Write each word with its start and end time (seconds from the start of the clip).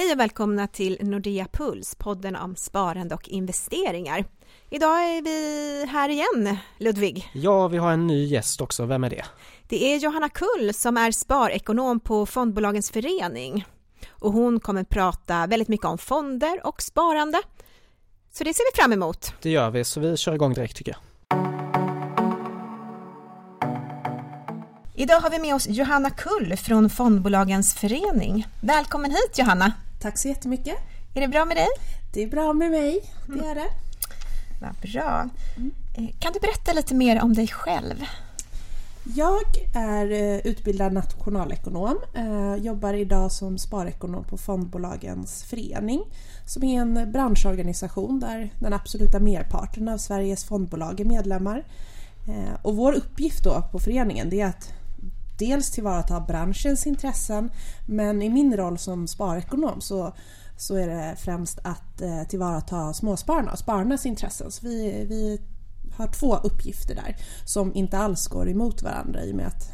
Hej 0.00 0.12
och 0.12 0.20
välkomna 0.20 0.66
till 0.66 0.98
Nordea 1.00 1.46
Puls, 1.52 1.94
podden 1.94 2.36
om 2.36 2.56
sparande 2.56 3.14
och 3.14 3.28
investeringar. 3.28 4.24
Idag 4.70 4.90
är 4.90 5.22
vi 5.22 5.86
här 5.90 6.08
igen, 6.08 6.56
Ludvig. 6.78 7.30
Ja, 7.34 7.68
vi 7.68 7.78
har 7.78 7.92
en 7.92 8.06
ny 8.06 8.24
gäst 8.24 8.60
också. 8.60 8.86
Vem 8.86 9.04
är 9.04 9.10
det? 9.10 9.24
Det 9.68 9.84
är 9.84 9.98
Johanna 9.98 10.28
Kull 10.28 10.74
som 10.74 10.96
är 10.96 11.12
sparekonom 11.12 12.00
på 12.00 12.26
Fondbolagens 12.26 12.90
förening. 12.90 13.66
Och 14.10 14.32
hon 14.32 14.60
kommer 14.60 14.84
prata 14.84 15.46
väldigt 15.46 15.68
mycket 15.68 15.86
om 15.86 15.98
fonder 15.98 16.66
och 16.66 16.82
sparande. 16.82 17.38
Så 18.32 18.44
det 18.44 18.54
ser 18.54 18.72
vi 18.72 18.82
fram 18.82 18.92
emot. 18.92 19.34
Det 19.42 19.50
gör 19.50 19.70
vi, 19.70 19.84
så 19.84 20.00
vi 20.00 20.16
kör 20.16 20.34
igång 20.34 20.54
direkt 20.54 20.76
tycker 20.76 20.92
jag. 20.92 21.00
Idag 24.94 25.20
har 25.20 25.30
vi 25.30 25.38
med 25.38 25.54
oss 25.54 25.68
Johanna 25.68 26.10
Kull 26.10 26.56
från 26.56 26.90
Fondbolagens 26.90 27.74
förening. 27.74 28.46
Välkommen 28.62 29.10
hit 29.10 29.38
Johanna! 29.38 29.72
Tack 30.00 30.18
så 30.18 30.28
jättemycket! 30.28 30.74
Är 31.14 31.20
det 31.20 31.28
bra 31.28 31.44
med 31.44 31.56
dig? 31.56 31.66
Det 32.12 32.22
är 32.22 32.26
bra 32.26 32.52
med 32.52 32.70
mig, 32.70 33.00
det 33.26 33.46
är 33.46 33.54
det. 33.54 33.68
Vad 34.60 34.74
bra. 34.92 35.28
Mm. 35.56 35.72
Kan 36.18 36.32
du 36.32 36.40
berätta 36.40 36.72
lite 36.72 36.94
mer 36.94 37.22
om 37.22 37.34
dig 37.34 37.48
själv? 37.48 38.04
Jag 39.16 39.42
är 39.74 40.12
eh, 40.12 40.38
utbildad 40.46 40.92
nationalekonom, 40.92 41.98
eh, 42.14 42.54
jobbar 42.54 42.94
idag 42.94 43.32
som 43.32 43.58
sparekonom 43.58 44.24
på 44.24 44.36
Fondbolagens 44.36 45.42
förening 45.42 46.02
som 46.46 46.64
är 46.64 46.80
en 46.80 47.12
branschorganisation 47.12 48.20
där 48.20 48.50
den 48.58 48.72
absoluta 48.72 49.20
merparten 49.20 49.88
av 49.88 49.98
Sveriges 49.98 50.44
fondbolag 50.44 51.00
är 51.00 51.04
medlemmar. 51.04 51.64
Eh, 52.28 52.54
och 52.62 52.76
vår 52.76 52.92
uppgift 52.92 53.44
då 53.44 53.62
på 53.72 53.78
föreningen 53.78 54.34
är 54.34 54.46
att 54.46 54.72
dels 55.40 55.70
tillvarata 55.70 56.20
branschens 56.20 56.86
intressen 56.86 57.50
men 57.86 58.22
i 58.22 58.28
min 58.28 58.56
roll 58.56 58.78
som 58.78 59.08
sparekonom 59.08 59.80
så, 59.80 60.12
så 60.56 60.76
är 60.76 60.88
det 60.88 61.16
främst 61.18 61.58
att 61.62 62.00
eh, 62.00 62.22
tillvarata 62.28 62.92
småspararna 62.92 63.52
och 63.52 63.58
spararnas 63.58 64.06
intressen. 64.06 64.50
Så 64.50 64.66
vi, 64.66 65.06
vi 65.08 65.40
har 65.96 66.06
två 66.06 66.36
uppgifter 66.36 66.94
där 66.94 67.16
som 67.44 67.74
inte 67.74 67.98
alls 67.98 68.26
går 68.26 68.48
emot 68.48 68.82
varandra 68.82 69.24
i 69.24 69.32
och 69.32 69.36
med 69.36 69.46
att 69.46 69.72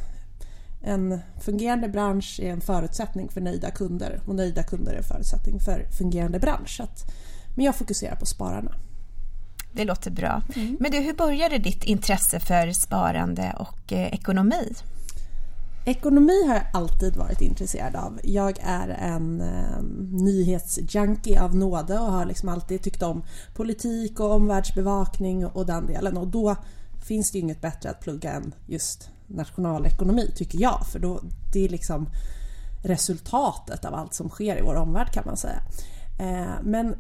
en 0.83 1.19
fungerande 1.41 1.89
bransch 1.89 2.41
är 2.43 2.53
en 2.53 2.61
förutsättning 2.61 3.29
för 3.29 3.41
nöjda 3.41 3.71
kunder 3.71 4.21
och 4.27 4.35
nöjda 4.35 4.63
kunder 4.63 4.93
är 4.93 4.97
en 4.97 5.05
förutsättning 5.05 5.61
för 5.61 5.87
fungerande 5.99 6.39
bransch. 6.39 6.81
Att, 6.81 7.13
men 7.55 7.65
jag 7.65 7.77
fokuserar 7.77 8.17
på 8.17 8.27
spararna. 8.27 8.73
Det 9.73 9.85
låter 9.85 10.11
bra. 10.11 10.43
Mm. 10.57 10.77
Men 10.81 10.91
du, 10.91 10.99
hur 10.99 11.15
började 11.15 11.59
ditt 11.59 11.85
intresse 11.85 12.41
för 12.41 12.73
sparande 12.73 13.55
och 13.59 13.93
eh, 13.93 14.15
ekonomi? 14.15 14.75
Ekonomi 15.89 16.47
har 16.47 16.55
jag 16.55 16.67
alltid 16.73 17.17
varit 17.17 17.41
intresserad 17.41 17.97
av. 17.97 18.21
Jag 18.23 18.59
är 18.63 18.89
en 18.89 19.41
eh, 19.41 19.83
nyhetsjunkie 20.11 21.43
av 21.43 21.57
nåde 21.57 21.99
och 21.99 22.13
har 22.13 22.25
liksom 22.25 22.49
alltid 22.49 22.83
tyckt 22.83 23.03
om 23.03 23.25
politik 23.55 24.21
och 24.21 24.33
omvärldsbevakning 24.33 25.47
och 25.47 25.67
den 25.67 25.87
delen. 25.87 26.17
Och 26.17 26.27
då 26.27 26.57
finns 27.05 27.31
det 27.31 27.39
ju 27.39 27.43
inget 27.43 27.61
bättre 27.61 27.91
att 27.91 28.01
plugga 28.01 28.33
än 28.33 28.55
just 28.67 29.11
nationalekonomi, 29.27 30.33
tycker 30.37 30.59
jag. 30.59 30.87
För 30.87 30.99
då, 30.99 31.21
det 31.53 31.65
är 31.65 31.69
liksom 31.69 32.09
resultatet 32.83 33.85
av 33.85 33.95
allt 33.95 34.15
som 34.15 34.29
sker 34.29 34.59
i 34.59 34.63
vår 34.63 34.75
omvärld 34.75 35.13
kan 35.13 35.25
man 35.27 35.37
säga. 35.37 35.63
Eh, 36.19 36.63
men 36.63 36.97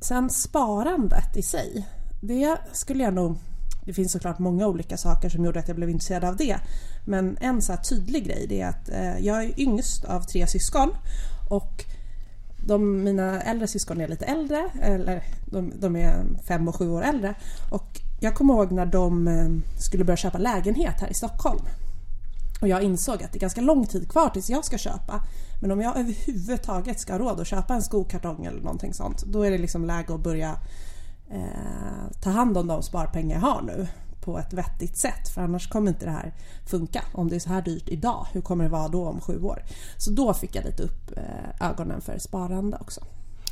sen 0.00 0.30
sparandet 0.30 1.36
i 1.36 1.42
sig, 1.42 1.88
det 2.20 2.58
skulle 2.72 3.04
jag 3.04 3.14
nog 3.14 3.36
det 3.84 3.92
finns 3.92 4.12
såklart 4.12 4.38
många 4.38 4.66
olika 4.66 4.96
saker 4.96 5.28
som 5.28 5.44
gjorde 5.44 5.60
att 5.60 5.68
jag 5.68 5.76
blev 5.76 5.90
intresserad 5.90 6.24
av 6.24 6.36
det. 6.36 6.56
Men 7.04 7.38
en 7.40 7.62
så 7.62 7.76
tydlig 7.88 8.26
grej 8.26 8.46
det 8.48 8.60
är 8.60 8.68
att 8.68 8.88
eh, 8.88 9.18
jag 9.18 9.44
är 9.44 9.60
yngst 9.60 10.04
av 10.04 10.20
tre 10.20 10.46
syskon 10.46 10.90
och 11.50 11.84
de, 12.66 13.04
mina 13.04 13.42
äldre 13.42 13.66
syskon 13.66 14.00
är 14.00 14.08
lite 14.08 14.24
äldre, 14.24 14.70
eller 14.82 15.24
de, 15.46 15.72
de, 15.80 15.96
är 15.96 16.24
fem 16.48 16.68
och 16.68 16.76
sju 16.76 16.90
år 16.90 17.02
äldre. 17.02 17.34
Och 17.70 18.00
jag 18.20 18.34
kommer 18.34 18.54
ihåg 18.54 18.72
när 18.72 18.86
de 18.86 19.28
eh, 19.28 19.80
skulle 19.80 20.04
börja 20.04 20.16
köpa 20.16 20.38
lägenhet 20.38 21.00
här 21.00 21.10
i 21.10 21.14
Stockholm. 21.14 21.60
Och 22.60 22.68
jag 22.68 22.82
insåg 22.82 23.22
att 23.22 23.32
det 23.32 23.38
är 23.38 23.40
ganska 23.40 23.60
lång 23.60 23.86
tid 23.86 24.08
kvar 24.08 24.28
tills 24.28 24.50
jag 24.50 24.64
ska 24.64 24.78
köpa. 24.78 25.22
Men 25.60 25.70
om 25.70 25.80
jag 25.80 25.98
överhuvudtaget 25.98 27.00
ska 27.00 27.12
ha 27.12 27.18
råd 27.18 27.40
att 27.40 27.46
köpa 27.46 27.74
en 27.74 27.82
skokartong 27.82 28.44
eller 28.44 28.60
någonting 28.60 28.94
sånt, 28.94 29.24
då 29.26 29.42
är 29.42 29.50
det 29.50 29.58
liksom 29.58 29.84
läge 29.84 30.14
att 30.14 30.20
börja 30.20 30.56
eh, 31.30 32.20
ta 32.22 32.30
hand 32.30 32.58
om 32.58 32.66
de 32.66 32.82
sparpengar 32.82 33.36
jag 33.36 33.40
har 33.40 33.62
nu 33.62 33.88
på 34.20 34.38
ett 34.38 34.52
vettigt 34.52 34.98
sätt 34.98 35.28
för 35.34 35.42
annars 35.42 35.68
kommer 35.68 35.88
inte 35.90 36.04
det 36.04 36.10
här 36.10 36.34
funka. 36.66 37.04
Om 37.12 37.28
det 37.28 37.36
är 37.36 37.40
så 37.40 37.48
här 37.48 37.62
dyrt 37.62 37.88
idag, 37.88 38.26
hur 38.32 38.40
kommer 38.40 38.64
det 38.64 38.70
vara 38.70 38.88
då 38.88 39.08
om 39.08 39.20
sju 39.20 39.42
år? 39.42 39.62
Så 39.96 40.10
då 40.10 40.34
fick 40.34 40.56
jag 40.56 40.64
lite 40.64 40.82
upp 40.82 41.12
eh, 41.16 41.68
ögonen 41.70 42.00
för 42.00 42.18
sparande 42.18 42.76
också. 42.80 43.00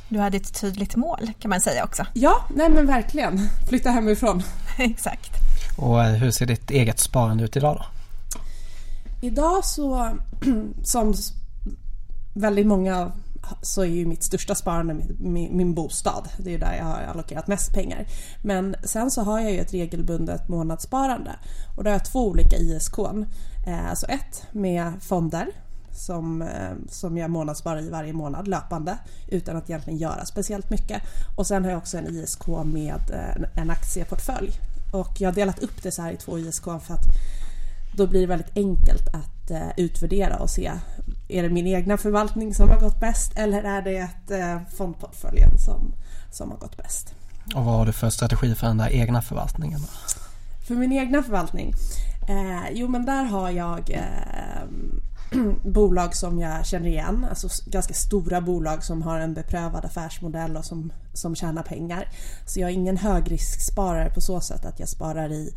Du 0.09 0.19
hade 0.19 0.37
ett 0.37 0.61
tydligt 0.61 0.95
mål 0.95 1.31
kan 1.39 1.49
man 1.49 1.61
säga 1.61 1.83
också. 1.83 2.05
Ja, 2.13 2.45
nej 2.55 2.69
men 2.69 2.85
verkligen. 2.85 3.39
Flytta 3.67 3.89
hemifrån. 3.89 4.43
Exakt. 4.77 5.31
Och 5.77 6.03
eh, 6.03 6.13
hur 6.13 6.31
ser 6.31 6.45
ditt 6.45 6.71
eget 6.71 6.99
sparande 6.99 7.43
ut 7.43 7.55
idag 7.55 7.75
då? 7.75 7.85
Idag 9.27 9.65
så, 9.65 10.09
som 10.83 11.13
väldigt 12.33 12.67
många 12.67 13.11
så 13.61 13.81
är 13.81 13.85
ju 13.85 14.05
mitt 14.05 14.23
största 14.23 14.55
sparande 14.55 14.93
min, 15.19 15.57
min, 15.57 15.73
bostad. 15.73 16.29
Det 16.37 16.53
är 16.53 16.59
där 16.59 16.75
jag 16.77 16.85
har 16.85 16.99
allokerat 16.99 17.47
mest 17.47 17.73
pengar. 17.73 18.07
Men 18.43 18.75
sen 18.83 19.11
så 19.11 19.21
har 19.21 19.39
jag 19.39 19.51
ju 19.51 19.59
ett 19.59 19.73
regelbundet 19.73 20.49
månadssparande 20.49 21.35
och 21.77 21.83
då 21.83 21.89
har 21.89 21.95
jag 21.95 22.05
två 22.05 22.27
olika 22.27 22.57
ISK. 22.57 22.99
Eh, 23.67 23.89
alltså 23.89 24.05
ett 24.05 24.43
med 24.51 24.93
fonder 25.01 25.47
som, 25.97 26.41
eh, 26.41 26.71
som 26.89 27.17
jag 27.17 27.31
månadssparar 27.31 27.81
i 27.81 27.89
varje 27.89 28.13
månad 28.13 28.47
löpande 28.47 28.97
utan 29.27 29.57
att 29.57 29.69
egentligen 29.69 29.99
göra 29.99 30.25
speciellt 30.25 30.69
mycket. 30.69 31.01
Och 31.37 31.47
sen 31.47 31.63
har 31.63 31.71
jag 31.71 31.77
också 31.77 31.97
en 31.97 32.07
ISK 32.07 32.47
med 32.65 33.01
eh, 33.13 33.61
en 33.61 33.69
aktieportfölj. 33.69 34.51
Och 34.93 35.21
jag 35.21 35.29
har 35.29 35.35
delat 35.35 35.59
upp 35.59 35.83
det 35.83 35.91
så 35.91 36.01
här 36.01 36.11
i 36.11 36.17
två 36.17 36.39
ISK 36.39 36.63
för 36.63 36.93
att 36.93 37.05
då 37.97 38.07
blir 38.07 38.21
det 38.21 38.27
väldigt 38.27 38.57
enkelt 38.57 39.07
att 39.07 39.51
eh, 39.51 39.69
utvärdera 39.77 40.39
och 40.39 40.49
se 40.49 40.71
är 41.27 41.43
det 41.43 41.49
min 41.49 41.67
egna 41.67 41.97
förvaltning 41.97 42.53
som 42.53 42.69
har 42.69 42.79
gått 42.79 42.99
bäst 42.99 43.31
eller 43.35 43.63
är 43.63 43.81
det 43.81 44.09
eh, 44.37 44.59
fondportföljen 44.77 45.57
som, 45.57 45.93
som 46.31 46.51
har 46.51 46.57
gått 46.57 46.77
bäst. 46.77 47.13
Och 47.55 47.65
vad 47.65 47.75
har 47.75 47.85
du 47.85 47.91
för 47.91 48.09
strategi 48.09 48.55
för 48.55 48.67
den 48.67 48.77
där 48.77 48.89
egna 48.89 49.21
förvaltningen? 49.21 49.79
För 50.67 50.75
min 50.75 50.91
egna 50.91 51.23
förvaltning? 51.23 51.73
Eh, 52.27 52.71
jo 52.71 52.87
men 52.87 53.05
där 53.05 53.23
har 53.23 53.49
jag 53.49 53.91
eh, 53.91 54.63
bolag 55.63 56.15
som 56.15 56.39
jag 56.39 56.65
känner 56.65 56.87
igen, 56.87 57.25
alltså 57.29 57.69
ganska 57.69 57.93
stora 57.93 58.41
bolag 58.41 58.83
som 58.83 59.01
har 59.01 59.19
en 59.19 59.33
beprövad 59.33 59.85
affärsmodell 59.85 60.57
och 60.57 60.65
som, 60.65 60.93
som 61.13 61.35
tjänar 61.35 61.63
pengar. 61.63 62.09
Så 62.45 62.59
jag 62.59 62.69
är 62.69 62.73
ingen 62.73 62.97
högrisksparare 62.97 64.09
på 64.09 64.21
så 64.21 64.41
sätt 64.41 64.65
att 64.65 64.79
jag 64.79 64.89
sparar 64.89 65.31
i 65.31 65.53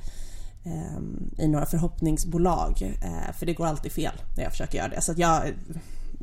i 1.39 1.49
några 1.49 1.67
förhoppningsbolag. 1.67 2.97
Eh, 3.03 3.33
för 3.39 3.47
det 3.47 3.55
går 3.55 3.67
alltid 3.67 3.93
fel 3.93 4.13
när 4.37 4.43
jag 4.43 4.53
försöker 4.53 4.79
göra 4.79 4.89
det. 4.89 5.01
Så 5.01 5.15
jag, 5.17 5.43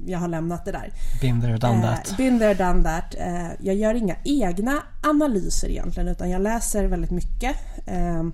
jag 0.05 0.19
har 0.19 0.27
lämnat 0.27 0.65
det 0.65 0.71
där. 0.71 0.93
Been 1.21 1.41
there, 1.41 1.57
done 1.57 1.81
that. 1.81 2.11
Uh, 2.11 2.17
been 2.17 2.39
there, 2.39 2.53
done 2.53 2.83
that. 2.83 3.15
Uh, 3.15 3.65
jag 3.65 3.75
gör 3.75 3.93
inga 3.93 4.15
egna 4.23 4.83
analyser 5.03 5.69
egentligen 5.69 6.09
utan 6.09 6.29
jag 6.29 6.41
läser 6.41 6.85
väldigt 6.85 7.11
mycket 7.11 7.55
uh, 7.91 8.29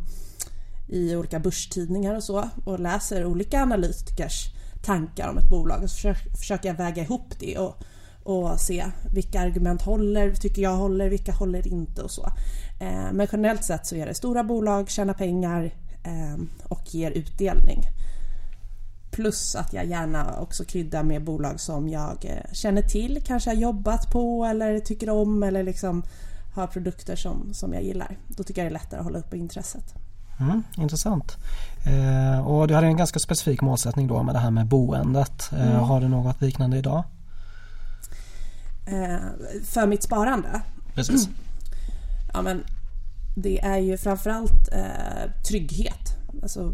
i 0.87 1.15
olika 1.15 1.39
börstidningar 1.39 2.15
och 2.15 2.23
så 2.23 2.49
och 2.65 2.79
läser 2.79 3.25
olika 3.25 3.61
analytikers 3.61 4.45
tankar 4.85 5.29
om 5.29 5.37
ett 5.37 5.49
bolag 5.49 5.83
och 5.83 5.89
så 5.89 6.13
försöker, 6.39 6.69
jag 6.69 6.75
väga 6.75 7.03
ihop 7.03 7.33
det 7.39 7.57
och, 7.57 7.75
och 8.23 8.59
se 8.59 8.85
vilka 9.13 9.41
argument 9.41 9.81
håller, 9.81 10.33
tycker 10.33 10.61
jag 10.61 10.75
håller, 10.75 11.09
vilka 11.09 11.31
håller 11.31 11.67
inte 11.67 12.01
och 12.01 12.11
så. 12.11 12.29
Men 13.11 13.27
generellt 13.31 13.63
sett 13.63 13.85
så 13.85 13.95
är 13.95 14.05
det 14.05 14.13
stora 14.13 14.43
bolag, 14.43 14.89
tjäna 14.89 15.13
pengar, 15.13 15.71
Ehm, 15.73 15.82
och 16.63 16.95
ger 16.95 17.11
utdelning. 17.11 17.83
Plus 19.11 19.55
att 19.55 19.73
jag 19.73 19.85
gärna 19.85 20.39
också 20.39 20.65
kryddar 20.65 21.03
med 21.03 21.23
bolag 21.23 21.59
som 21.59 21.89
jag 21.89 22.25
eh, 22.25 22.53
känner 22.53 22.81
till, 22.81 23.23
kanske 23.25 23.49
har 23.49 23.55
jobbat 23.55 24.11
på 24.11 24.45
eller 24.45 24.79
tycker 24.79 25.09
om 25.09 25.43
eller 25.43 25.63
liksom 25.63 26.03
har 26.53 26.67
produkter 26.67 27.15
som, 27.15 27.53
som 27.53 27.73
jag 27.73 27.83
gillar. 27.83 28.17
Då 28.27 28.43
tycker 28.43 28.63
jag 28.63 28.71
det 28.71 28.75
är 28.75 28.79
lättare 28.79 28.99
att 28.99 29.05
hålla 29.05 29.19
uppe 29.19 29.37
intresset. 29.37 29.93
Mm, 30.39 30.63
intressant. 30.77 31.37
Eh, 31.85 32.47
och 32.47 32.67
du 32.67 32.75
hade 32.75 32.87
en 32.87 32.97
ganska 32.97 33.19
specifik 33.19 33.61
målsättning 33.61 34.07
då 34.07 34.23
med 34.23 34.35
det 34.35 34.39
här 34.39 34.51
med 34.51 34.65
boendet. 34.65 35.51
Eh, 35.51 35.67
mm. 35.67 35.79
Har 35.79 36.01
du 36.01 36.07
något 36.07 36.41
liknande 36.41 36.77
idag? 36.77 37.03
Eh, 38.85 39.17
för 39.65 39.87
mitt 39.87 40.03
sparande? 40.03 40.61
Precis. 40.95 41.29
Ja, 42.35 42.41
men 42.41 42.63
det 43.35 43.59
är 43.59 43.77
ju 43.77 43.97
framförallt 43.97 44.73
eh, 44.73 45.31
trygghet. 45.47 46.17
Alltså 46.41 46.73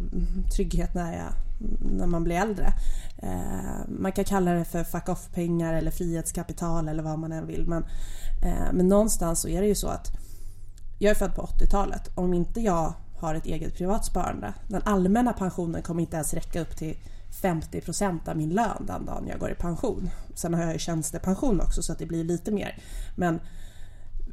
trygghet 0.56 0.94
när, 0.94 1.18
jag, 1.18 1.34
när 1.80 2.08
man 2.08 2.24
blir 2.24 2.36
äldre. 2.36 2.74
Eh, 3.18 3.90
man 4.00 4.12
kan 4.12 4.26
kalla 4.26 4.54
det 4.54 4.66
för 4.66 4.84
fuck 4.84 5.10
off-pengar 5.10 5.74
eller 5.74 5.92
frihetskapital 5.92 6.88
eller 6.88 7.04
vad 7.04 7.20
man 7.20 7.32
än 7.32 7.48
vill. 7.48 7.68
Men, 7.68 7.84
eh, 8.44 8.74
men 8.74 8.88
någonstans 8.88 9.42
så 9.42 9.48
är 9.48 9.62
det 9.62 9.68
ju 9.68 9.76
så 9.76 9.88
att 9.88 10.12
jag 11.00 11.12
är 11.12 11.16
född 11.16 11.36
på 11.36 11.42
80-talet. 11.42 12.12
Om 12.16 12.34
inte 12.34 12.62
jag 12.62 12.94
har 13.18 13.36
ett 13.36 13.46
eget 13.46 13.76
privat 13.78 14.06
sparande, 14.06 14.54
den 14.68 14.82
allmänna 14.86 15.34
pensionen 15.34 15.82
kommer 15.82 16.02
inte 16.02 16.16
ens 16.16 16.34
räcka 16.34 16.62
upp 16.62 16.76
till 16.76 16.96
50% 17.42 18.30
av 18.30 18.38
min 18.38 18.50
lön 18.50 18.86
den 18.88 19.06
dagen 19.06 19.28
jag 19.28 19.40
går 19.40 19.52
i 19.52 19.56
pension. 19.56 20.10
Sen 20.36 20.54
har 20.54 20.62
jag 20.62 20.74
ju 20.74 20.80
tjänstepension 20.80 21.62
också 21.62 21.84
så 21.84 21.92
att 21.92 22.00
det 22.00 22.06
blir 22.06 22.24
lite 22.24 22.52
mer. 22.52 22.78
Men 23.16 23.40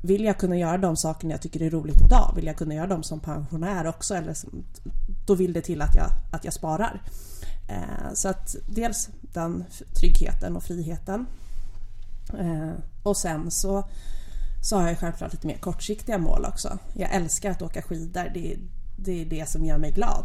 vill 0.03 0.25
jag 0.25 0.39
kunna 0.39 0.57
göra 0.57 0.79
de 0.79 0.97
sakerna 0.97 1.33
jag 1.33 1.43
tycker 1.43 1.63
är 1.63 1.71
roligt 1.71 2.01
idag, 2.05 2.33
vill 2.37 2.47
jag 2.47 2.57
kunna 2.57 2.75
göra 2.75 2.87
dem 2.87 3.03
som 3.03 3.21
pensionär 3.21 3.87
också, 3.87 4.15
eller 4.15 4.35
som, 4.35 4.65
då 5.27 5.35
vill 5.35 5.53
det 5.53 5.61
till 5.61 5.83
att 5.83 5.95
jag, 5.95 6.11
att 6.33 6.45
jag 6.45 6.55
sparar. 6.55 7.03
Eh, 7.69 8.15
så 8.15 8.29
att 8.29 8.57
dels 8.69 9.09
den 9.23 9.65
tryggheten 10.01 10.57
och 10.57 10.63
friheten. 10.63 11.27
Eh, 12.39 12.73
och 13.03 13.17
sen 13.17 13.51
så, 13.51 13.89
så 14.63 14.77
har 14.77 14.89
jag 14.89 14.99
självklart 14.99 15.33
lite 15.33 15.47
mer 15.47 15.59
kortsiktiga 15.59 16.19
mål 16.19 16.45
också. 16.45 16.79
Jag 16.95 17.15
älskar 17.15 17.51
att 17.51 17.63
åka 17.63 17.83
skidor. 17.83 18.31
Det, 18.35 18.57
det 18.97 19.23
är 19.23 19.25
det 19.25 19.49
som 19.49 19.65
gör 19.65 19.79
mig 19.79 19.93
glad. 19.93 20.25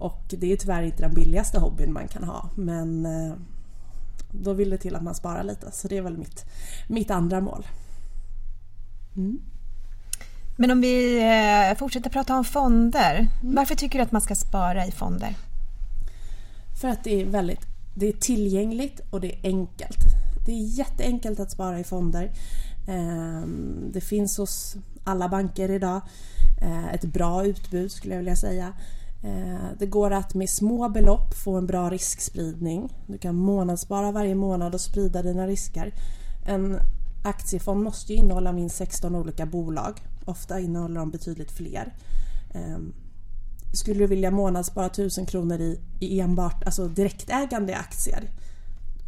Och 0.00 0.22
det 0.28 0.52
är 0.52 0.56
tyvärr 0.56 0.82
inte 0.82 1.02
den 1.02 1.14
billigaste 1.14 1.58
hobbyn 1.58 1.92
man 1.92 2.08
kan 2.08 2.24
ha. 2.24 2.50
Men 2.56 3.06
eh, 3.06 3.34
då 4.30 4.52
vill 4.52 4.70
det 4.70 4.78
till 4.78 4.96
att 4.96 5.02
man 5.02 5.14
sparar 5.14 5.42
lite. 5.42 5.70
Så 5.72 5.88
det 5.88 5.96
är 5.96 6.02
väl 6.02 6.18
mitt, 6.18 6.44
mitt 6.88 7.10
andra 7.10 7.40
mål. 7.40 7.66
Mm. 9.16 9.40
Men 10.56 10.70
om 10.70 10.80
vi 10.80 11.18
eh, 11.70 11.78
fortsätter 11.78 12.10
prata 12.10 12.36
om 12.36 12.44
fonder. 12.44 13.28
Mm. 13.42 13.54
Varför 13.54 13.74
tycker 13.74 13.98
du 13.98 14.02
att 14.02 14.12
man 14.12 14.20
ska 14.20 14.34
spara 14.34 14.86
i 14.86 14.90
fonder? 14.90 15.34
För 16.80 16.88
att 16.88 17.04
det 17.04 17.20
är 17.20 17.24
väldigt 17.24 17.72
det 17.94 18.08
är 18.08 18.12
tillgängligt 18.12 19.00
och 19.10 19.20
det 19.20 19.32
är 19.32 19.38
enkelt. 19.42 19.98
Det 20.46 20.52
är 20.52 20.78
jätteenkelt 20.78 21.40
att 21.40 21.50
spara 21.50 21.80
i 21.80 21.84
fonder. 21.84 22.32
Ehm, 22.88 23.90
det 23.92 24.00
finns 24.00 24.38
hos 24.38 24.76
alla 25.04 25.28
banker 25.28 25.70
idag. 25.70 26.00
Eh, 26.62 26.94
ett 26.94 27.04
bra 27.04 27.46
utbud 27.46 27.92
skulle 27.92 28.14
jag 28.14 28.18
vilja 28.18 28.36
säga. 28.36 28.72
Eh, 29.24 29.66
det 29.78 29.86
går 29.86 30.10
att 30.10 30.34
med 30.34 30.50
små 30.50 30.88
belopp 30.88 31.34
få 31.34 31.56
en 31.56 31.66
bra 31.66 31.90
riskspridning. 31.90 32.92
Du 33.06 33.18
kan 33.18 33.34
månadsspara 33.34 34.12
varje 34.12 34.34
månad 34.34 34.74
och 34.74 34.80
sprida 34.80 35.22
dina 35.22 35.46
risker. 35.46 35.92
En 36.46 36.78
aktiefond 37.22 37.82
måste 37.82 38.12
ju 38.12 38.18
innehålla 38.18 38.52
minst 38.52 38.76
16 38.76 39.14
olika 39.14 39.46
bolag. 39.46 40.02
Ofta 40.24 40.60
innehåller 40.60 41.00
de 41.00 41.10
betydligt 41.10 41.52
fler. 41.52 41.94
Ehm, 42.54 42.92
skulle 43.74 43.98
du 43.98 44.06
vilja 44.06 44.30
månadsspara 44.30 44.86
1000 44.86 45.26
kronor 45.26 45.60
i, 45.60 45.80
i 46.00 46.20
enbart 46.20 46.64
alltså 46.64 46.88
direktägande 46.88 47.76
aktier 47.76 48.30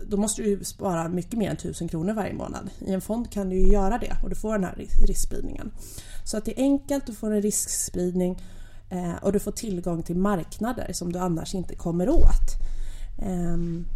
då 0.06 0.16
måste 0.16 0.43
du 0.43 0.64
spara 0.64 1.08
mycket 1.08 1.38
mer 1.38 1.50
än 1.50 1.56
1000 1.56 1.88
kronor 1.88 2.14
varje 2.14 2.34
månad. 2.34 2.70
I 2.78 2.93
en 2.93 3.00
fond 3.00 3.31
kan 3.31 3.49
du 3.49 3.56
ju 3.56 3.72
göra 3.72 3.99
det 3.99 4.17
och 4.22 4.28
du 4.28 4.34
får 4.34 4.52
den 4.52 4.64
här 4.64 4.87
riskspridningen. 5.06 5.70
Så 6.25 6.37
att 6.37 6.44
det 6.44 6.60
är 6.60 6.62
enkelt, 6.62 7.06
du 7.06 7.14
får 7.14 7.31
en 7.31 7.43
riskspridning 7.43 8.43
eh, 8.90 9.14
och 9.22 9.32
du 9.32 9.38
får 9.38 9.52
tillgång 9.52 10.02
till 10.02 10.17
marknader 10.17 10.93
som 10.93 11.12
du 11.12 11.19
annars 11.19 11.55
inte 11.55 11.75
kommer 11.75 12.08
åt. 12.08 12.49
Ehm, 13.22 13.87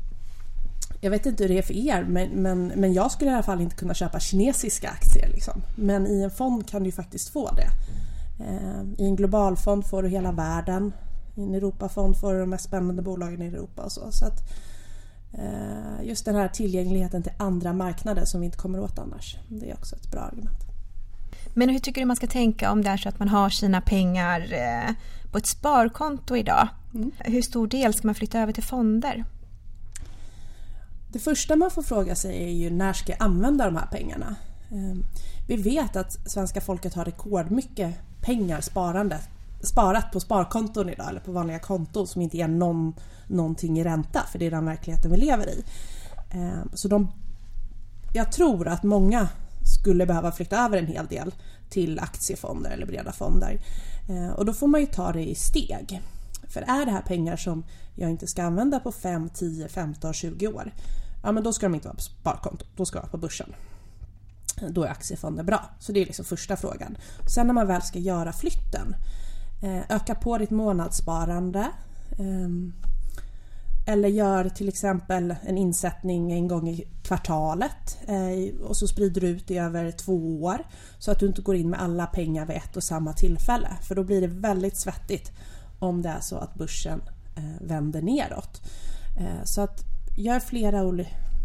jag 1.01 1.11
vet 1.11 1.27
inte 1.27 1.45
hur 1.45 1.49
det 1.49 1.59
är 1.59 1.63
för 1.63 1.77
er 1.77 2.05
men, 2.09 2.29
men, 2.29 2.67
men 2.67 2.93
jag 2.93 3.11
skulle 3.11 3.31
i 3.31 3.35
alla 3.35 3.43
fall 3.43 3.61
inte 3.61 3.77
kunna 3.77 3.95
köpa 3.95 4.21
kinesiska 4.21 4.89
aktier. 4.89 5.29
Liksom. 5.29 5.63
Men 5.77 6.07
i 6.07 6.23
en 6.23 6.31
fond 6.31 6.69
kan 6.69 6.83
du 6.83 6.93
faktiskt 6.93 7.29
få 7.29 7.51
det. 7.51 7.69
Eh, 8.45 8.83
I 8.99 9.05
en 9.07 9.17
globalfond 9.17 9.87
får 9.87 10.03
du 10.03 10.09
hela 10.09 10.33
världen. 10.33 10.93
I 11.37 11.43
en 11.43 11.55
Europafond 11.55 12.21
får 12.21 12.33
du 12.33 12.41
de 12.41 12.51
mest 12.51 12.65
spännande 12.65 13.03
bolagen 13.03 13.43
i 13.43 13.47
Europa 13.47 13.83
och 13.83 13.93
så. 13.93 14.13
så 14.13 14.25
att, 14.25 14.43
eh, 15.33 16.07
just 16.07 16.25
den 16.25 16.35
här 16.35 16.49
tillgängligheten 16.49 17.23
till 17.23 17.33
andra 17.37 17.73
marknader 17.73 18.25
som 18.25 18.41
vi 18.41 18.47
inte 18.47 18.59
kommer 18.59 18.81
åt 18.81 18.99
annars. 18.99 19.37
Det 19.49 19.71
är 19.71 19.75
också 19.75 19.97
ett 19.97 20.11
bra 20.11 20.21
argument. 20.21 20.59
Men 21.55 21.69
hur 21.69 21.79
tycker 21.79 22.01
du 22.01 22.07
man 22.07 22.17
ska 22.17 22.27
tänka 22.27 22.73
om 22.73 22.85
det 22.85 22.91
är 22.91 22.97
så 22.97 23.09
att 23.09 23.19
man 23.19 23.29
har 23.29 23.51
sina 23.51 23.81
pengar 23.81 24.41
eh, 24.53 24.95
på 25.33 25.39
ett 25.39 25.47
sparkonto 25.47 26.37
idag? 26.37 26.69
Mm. 26.95 27.11
Hur 27.19 27.43
stor 27.43 27.67
del 27.67 27.95
ska 27.95 28.09
man 28.09 28.15
flytta 28.15 28.41
över 28.41 28.53
till 28.53 28.63
fonder? 28.63 29.25
Det 31.13 31.19
första 31.19 31.57
man 31.57 31.71
får 31.71 31.83
fråga 31.83 32.15
sig 32.15 32.45
är 32.45 32.49
ju 32.49 32.71
när 32.71 32.93
ska 32.93 33.13
jag 33.13 33.23
använda 33.23 33.65
de 33.65 33.77
här 33.77 33.87
pengarna? 33.87 34.37
Ehm, 34.71 35.05
vi 35.49 35.57
vet 35.57 35.97
att 35.97 36.31
svenska 36.31 36.61
folket 36.61 36.95
har 36.95 37.05
rekordmycket 37.05 37.95
pengar 38.21 38.61
sparande, 38.61 39.19
sparat 39.63 40.13
på 40.13 40.21
sparkonton 40.21 40.89
idag 40.89 41.09
eller 41.09 41.21
på 41.21 41.33
vanliga 41.33 41.59
konton 41.59 42.07
som 42.07 42.23
inte 42.23 42.37
ger 42.37 42.49
någon, 42.49 42.95
någonting 43.27 43.79
i 43.79 43.85
ränta 43.85 44.23
för 44.33 44.39
det 44.39 44.47
är 44.47 44.51
den 44.51 44.67
verkligheten 44.67 45.11
vi 45.11 45.17
lever 45.17 45.49
i. 45.49 45.65
Ehm, 46.31 46.71
så 46.75 46.89
de, 46.89 47.13
jag 48.15 48.33
tror 48.33 48.69
att 48.69 48.83
många 48.83 49.29
skulle 49.81 50.07
behöva 50.07 50.33
flytta 50.33 50.65
över 50.65 50.79
en 50.79 50.87
hel 50.87 51.07
del 51.07 51.35
till 51.71 51.99
aktiefonder 51.99 52.71
eller 52.71 52.87
breda 52.87 53.13
fonder. 53.13 53.61
Ehm, 54.09 54.31
och 54.31 54.45
då 54.45 54.53
får 54.53 54.67
man 54.67 54.81
ju 54.81 54.87
ta 54.87 55.13
det 55.13 55.31
i 55.31 55.35
steg. 55.35 56.03
För 56.49 56.61
är 56.61 56.85
det 56.87 56.93
här 56.93 57.03
pengar 57.03 57.37
som 57.37 57.65
jag 57.95 58.11
inte 58.11 58.27
ska 58.27 58.43
använda 58.43 58.81
på 58.81 58.93
5, 58.93 59.29
10, 59.29 59.69
15, 59.69 60.13
20 60.13 60.49
år, 60.49 60.75
ja 61.23 61.33
men 61.33 61.43
då 61.43 61.53
ska 61.53 61.67
de 61.67 61.75
inte 61.75 61.89
vara 61.89 61.97
på 61.97 62.03
sparkonto, 62.03 62.67
då 62.77 62.85
ska 62.85 62.99
de 62.99 63.03
vara 63.03 63.11
på 63.11 63.19
börsen 63.19 63.55
då 64.71 64.85
är 64.85 64.89
aktiefonder 64.89 65.45
bra. 65.45 65.71
Så 65.79 65.93
det 65.93 66.01
är 66.01 66.07
liksom 66.07 66.25
första 66.25 66.57
frågan. 66.57 66.97
Sen 67.35 67.47
när 67.47 67.55
man 67.55 67.67
väl 67.67 67.83
ska 67.83 67.99
göra 67.99 68.33
flytten, 68.33 68.97
eh, 69.63 69.97
öka 69.97 70.15
på 70.15 70.39
ditt 70.39 70.51
månadssparande. 70.51 71.67
Ehm, 72.19 72.73
eller 73.87 74.09
gör 74.09 74.49
till 74.49 74.69
exempel 74.69 75.35
en 75.43 75.59
insättning 75.59 76.33
en 76.33 76.49
gång 76.49 76.69
i 76.69 76.89
kvartalet 77.03 77.99
eh, 78.07 78.61
och 78.61 78.77
så 78.77 78.89
sprider 78.89 79.21
du 79.21 79.29
ut 79.29 79.49
det 79.49 79.59
över 79.59 79.91
två 79.91 80.43
år 80.43 80.59
så 80.99 81.11
att 81.11 81.21
du 81.21 81.27
inte 81.27 81.43
går 81.43 81.57
in 81.57 81.71
med 81.71 81.83
alla 81.83 82.07
pengar 82.07 82.47
vid 82.47 82.57
ett 82.57 82.77
och 82.77 82.83
samma 82.83 83.13
tillfälle. 83.13 83.69
För 83.83 83.95
då 83.95 84.05
blir 84.05 84.21
det 84.21 84.27
väldigt 84.27 84.77
svettigt 84.77 85.33
om 85.79 86.03
det 86.03 86.09
är 86.09 86.21
så 86.21 86.37
att 86.37 86.55
börsen 86.55 87.03
eh, 87.37 87.67
vänder 87.67 88.03
neråt. 88.03 88.63
Eh, 89.21 89.45
så 89.45 89.61
att 89.61 89.85
gör 90.17 90.41
flera 90.41 90.83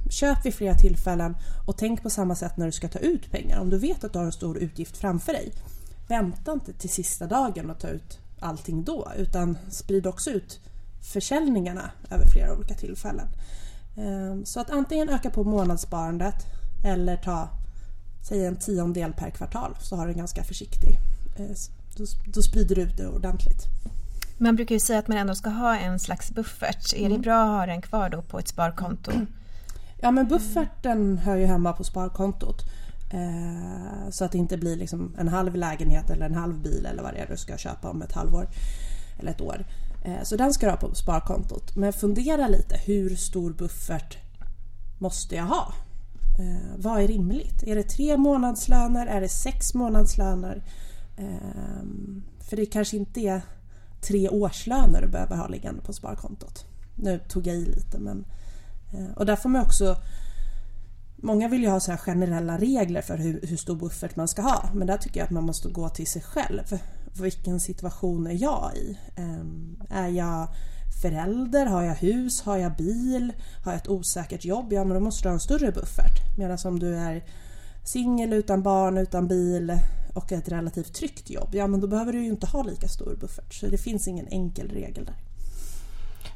Köp 0.10 0.46
vid 0.46 0.54
flera 0.54 0.76
tillfällen 0.76 1.36
och 1.68 1.78
tänk 1.78 2.04
på 2.04 2.10
samma 2.10 2.36
sätt 2.36 2.58
när 2.58 2.66
du 2.66 2.72
ska 2.72 2.88
ta 2.88 3.00
ut 3.00 3.32
pengar. 3.32 3.60
Om 3.60 3.70
du 3.70 3.78
vet 3.78 4.04
att 4.04 4.14
du 4.14 4.20
har 4.20 4.26
en 4.26 4.32
stor 4.32 4.58
utgift 4.58 4.98
framför 4.98 5.34
dig, 5.34 5.54
vänta 6.08 6.52
inte 6.52 6.74
till 6.74 6.90
sista 6.90 7.28
dagen 7.28 7.70
och 7.70 7.80
ta 7.80 7.88
ut 7.88 8.20
allting 8.40 8.84
då 8.84 9.12
utan 9.18 9.58
sprid 9.70 10.08
också 10.08 10.32
ut 10.32 10.60
försäljningarna 11.02 11.92
över 12.10 12.26
flera 12.26 12.54
olika 12.54 12.74
tillfällen. 12.74 13.28
Ehm, 13.98 14.46
så 14.46 14.60
att 14.60 14.70
antingen 14.70 15.10
öka 15.10 15.30
på 15.30 15.44
månadssparandet 15.44 16.36
eller 16.86 17.18
ta 17.18 17.50
säg 18.28 18.46
en 18.46 18.56
tiondel 18.56 19.14
per 19.14 19.30
kvartal 19.30 19.76
så 19.82 19.96
har 19.96 20.06
du 20.06 20.12
en 20.12 20.18
ganska 20.18 20.44
försiktig 20.44 20.98
eh, 21.38 21.56
då, 22.26 22.42
sprider 22.42 22.76
du 22.76 22.82
ut 22.82 22.98
det 22.98 23.08
ordentligt. 23.08 23.68
Man 24.44 24.56
brukar 24.56 24.76
ju 24.76 24.80
säga 24.80 25.00
att 25.00 25.08
man 25.08 25.18
ändå 25.18 25.36
ska 25.36 25.50
ha 25.50 25.78
en 25.78 26.00
slags 26.00 26.32
buffert. 26.32 26.94
Är 26.94 27.00
mm. 27.00 27.12
det 27.12 27.20
bra 27.20 27.44
att 27.44 27.60
ha 27.60 27.66
den 27.66 27.82
kvar 27.82 28.10
då 28.10 28.22
på 28.22 28.40
ett 28.40 28.48
sparkonto? 28.48 29.12
Ja 30.02 30.12
men 30.12 30.28
bufferten 30.28 31.18
hör 31.18 31.36
ju 31.36 31.46
hemma 31.46 31.74
på 31.74 31.84
sparkontot. 31.84 32.62
Eh, 33.14 34.10
så 34.10 34.26
att 34.26 34.32
det 34.32 34.38
inte 34.38 34.58
blir 34.58 34.76
liksom 34.76 35.16
en 35.18 35.28
halv 35.28 35.56
lägenhet 35.56 36.10
eller 36.10 36.26
en 36.26 36.36
halv 36.36 36.62
bil 36.62 36.86
eller 36.86 37.04
vad 37.04 37.14
det 37.14 37.20
är 37.20 37.28
du 37.28 37.38
ska 37.38 37.58
köpa 37.58 37.90
om 37.90 38.02
ett 38.02 38.12
halvår 38.12 38.48
eller 39.20 39.32
ett 39.32 39.42
år. 39.42 39.66
Eh, 40.06 40.24
så 40.24 40.36
den 40.36 40.54
ska 40.54 40.66
du 40.66 40.72
ha 40.72 40.78
på 40.78 40.96
sparkontot. 40.96 41.76
Men 41.76 41.94
fundera 41.94 42.48
lite, 42.48 42.76
hur 42.86 43.16
stor 43.16 43.54
buffert 43.54 44.18
måste 45.00 45.36
jag 45.36 45.46
ha? 45.46 45.74
Eh, 46.40 46.78
vad 46.78 47.02
är 47.02 47.08
rimligt? 47.08 47.64
Är 47.64 47.76
det 47.76 47.84
tre 47.84 48.18
månadslöner? 48.18 49.08
Är 49.08 49.22
det 49.22 49.30
sex 49.30 49.74
månadslöner? 49.74 50.64
För 52.40 52.56
det 52.56 52.66
kanske 52.66 52.98
inte 52.98 53.20
är 53.20 53.42
tre 54.04 54.30
årslöner 54.30 55.02
du 55.02 55.08
behöver 55.08 55.36
ha 55.36 55.48
liggande 55.48 55.82
på 55.82 55.94
sparkontot. 55.94 56.66
Nu 56.96 57.20
tog 57.28 57.48
jag 57.48 57.56
i 57.56 57.66
lite 57.66 58.00
men 58.00 58.26
eh, 58.94 59.18
och 59.18 59.26
där 59.26 59.36
får 59.36 59.50
man 59.50 59.62
också 59.62 59.98
Många 61.26 61.48
vill 61.48 61.62
ju 61.62 61.70
ha 61.70 61.80
så 61.80 61.92
här 61.92 61.98
generella 61.98 62.58
regler 62.58 63.02
för 63.02 63.18
hur, 63.18 63.40
hur 63.44 63.58
stor 63.58 63.76
buffert 63.76 64.16
man 64.16 64.28
ska 64.28 64.42
ha. 64.42 64.70
Men 64.74 64.88
där 64.88 64.98
tycker 64.98 65.20
jag 65.20 65.26
att 65.26 65.32
man 65.32 65.44
måste 65.44 65.70
gå 65.70 65.90
till 65.90 66.08
sig 66.08 66.22
själv. 66.22 66.80
Vilken 67.22 67.60
situation 67.60 68.28
är 68.28 68.42
jag 68.42 68.72
i? 68.76 68.98
Ehm, 69.16 69.78
är 69.90 70.08
jag 70.08 70.48
förälder? 71.02 71.66
Har 71.66 71.84
jag 71.84 71.96
hus? 71.96 72.42
Har 72.42 72.58
jag 72.58 72.76
bil? 72.76 73.34
Har 73.64 73.72
jag 73.72 73.82
ett 73.82 73.88
osäkert 73.88 74.46
jobb? 74.46 74.74
Ja, 74.74 74.84
men 74.84 74.94
då 74.94 75.00
måste 75.00 75.24
du 75.24 75.30
ha 75.30 75.34
en 75.34 75.40
större 75.40 75.72
buffert. 75.72 76.38
Medan 76.38 76.58
om 76.66 76.80
du 76.80 76.96
är 76.96 77.24
singel 77.84 78.34
utan 78.34 78.64
barn, 78.64 78.98
utan 78.98 79.28
bil 79.28 79.80
och 80.14 80.32
ett 80.32 80.50
relativt 80.50 80.94
tryggt 80.94 81.30
jobb, 81.30 81.50
ja 81.52 81.68
men 81.68 81.82
då 81.82 81.88
behöver 81.88 82.14
du 82.14 82.24
ju 82.24 82.30
inte 82.30 82.48
ha 82.48 82.64
lika 82.64 82.88
stor 82.88 83.16
buffert. 83.20 83.54
Så 83.54 83.68
det 83.68 83.78
finns 83.78 84.08
ingen 84.08 84.28
enkel 84.28 84.70
regel 84.70 85.06
där. 85.06 85.16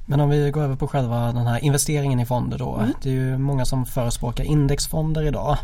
Men 0.05 0.19
om 0.19 0.29
vi 0.29 0.51
går 0.51 0.61
över 0.61 0.75
på 0.75 0.87
själva 0.87 1.31
den 1.31 1.47
här 1.47 1.63
investeringen 1.63 2.19
i 2.19 2.25
fonder 2.25 2.57
då. 2.57 2.75
Mm. 2.75 2.93
Det 3.03 3.09
är 3.09 3.13
ju 3.13 3.37
många 3.37 3.65
som 3.65 3.85
förespråkar 3.85 4.43
indexfonder 4.43 5.23
idag. 5.23 5.57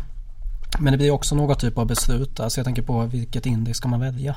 Men 0.78 0.92
det 0.92 0.96
blir 0.96 1.10
också 1.10 1.34
någon 1.34 1.56
typ 1.56 1.78
av 1.78 1.86
beslut 1.86 2.36
där 2.36 2.48
så 2.48 2.58
jag 2.58 2.64
tänker 2.64 2.82
på 2.82 3.06
vilket 3.06 3.46
index 3.46 3.78
ska 3.78 3.88
man 3.88 4.00
välja? 4.00 4.36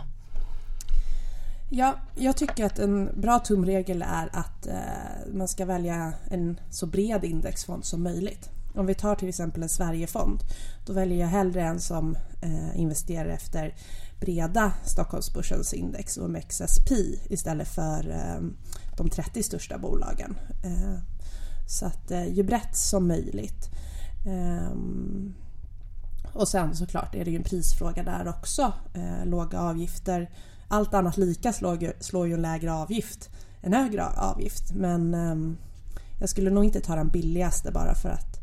Ja, 1.69 1.95
jag 2.15 2.37
tycker 2.37 2.65
att 2.65 2.79
en 2.79 3.09
bra 3.21 3.39
tumregel 3.39 4.01
är 4.01 4.29
att 4.31 4.67
eh, 4.67 5.33
man 5.33 5.47
ska 5.47 5.65
välja 5.65 6.13
en 6.31 6.59
så 6.69 6.85
bred 6.85 7.23
indexfond 7.23 7.85
som 7.85 8.03
möjligt. 8.03 8.49
Om 8.77 8.85
vi 8.85 8.95
tar 8.95 9.15
till 9.15 9.29
exempel 9.29 9.63
en 9.63 9.69
Sverigefond, 9.69 10.43
då 10.85 10.93
väljer 10.93 11.17
jag 11.17 11.27
hellre 11.27 11.61
en 11.61 11.79
som 11.79 12.17
eh, 12.41 12.79
investerar 12.79 13.29
efter 13.29 13.75
breda 14.19 14.73
Stockholmsbörsens 14.85 15.73
index 15.73 16.17
OMXSP 16.17 16.91
istället 17.29 17.67
för 17.67 18.09
eh, 18.09 18.41
de 18.97 19.09
30 19.09 19.43
största 19.43 19.77
bolagen. 19.77 20.37
Eh, 20.63 20.99
Så 21.67 21.85
att 21.85 22.11
eh, 22.11 22.27
ju 22.27 22.43
brett 22.43 22.75
som 22.75 23.07
möjligt. 23.07 23.69
Ehm, 24.27 25.33
och 26.33 26.47
sen 26.47 26.75
såklart 26.75 27.15
är 27.15 27.25
det 27.25 27.31
ju 27.31 27.37
en 27.37 27.43
prisfråga 27.43 28.03
där 28.03 28.27
också. 28.27 28.73
Eh, 28.93 29.25
låga 29.25 29.59
avgifter. 29.59 30.29
Allt 30.67 30.93
annat 30.93 31.17
lika 31.17 31.53
slår 31.53 31.83
ju, 31.83 31.93
slår 31.99 32.27
ju 32.27 32.33
en 32.33 32.41
lägre 32.41 32.73
avgift 32.73 33.29
en 33.61 33.73
högre 33.73 34.05
avgift. 34.05 34.73
Men 34.73 35.13
eh, 35.13 35.57
jag 36.19 36.29
skulle 36.29 36.49
nog 36.49 36.65
inte 36.65 36.81
ta 36.81 36.95
den 36.95 37.09
billigaste 37.09 37.71
bara 37.71 37.95
för 37.95 38.09
att 38.09 38.36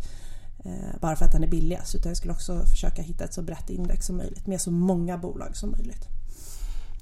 bara 1.00 1.16
för 1.16 1.24
att 1.24 1.32
den 1.32 1.44
är 1.44 1.48
billigast 1.48 1.94
utan 1.94 2.10
jag 2.10 2.16
skulle 2.16 2.32
också 2.32 2.62
försöka 2.66 3.02
hitta 3.02 3.24
ett 3.24 3.34
så 3.34 3.42
brett 3.42 3.70
index 3.70 4.06
som 4.06 4.16
möjligt 4.16 4.46
med 4.46 4.60
så 4.60 4.70
många 4.70 5.18
bolag 5.18 5.56
som 5.56 5.70
möjligt. 5.70 6.08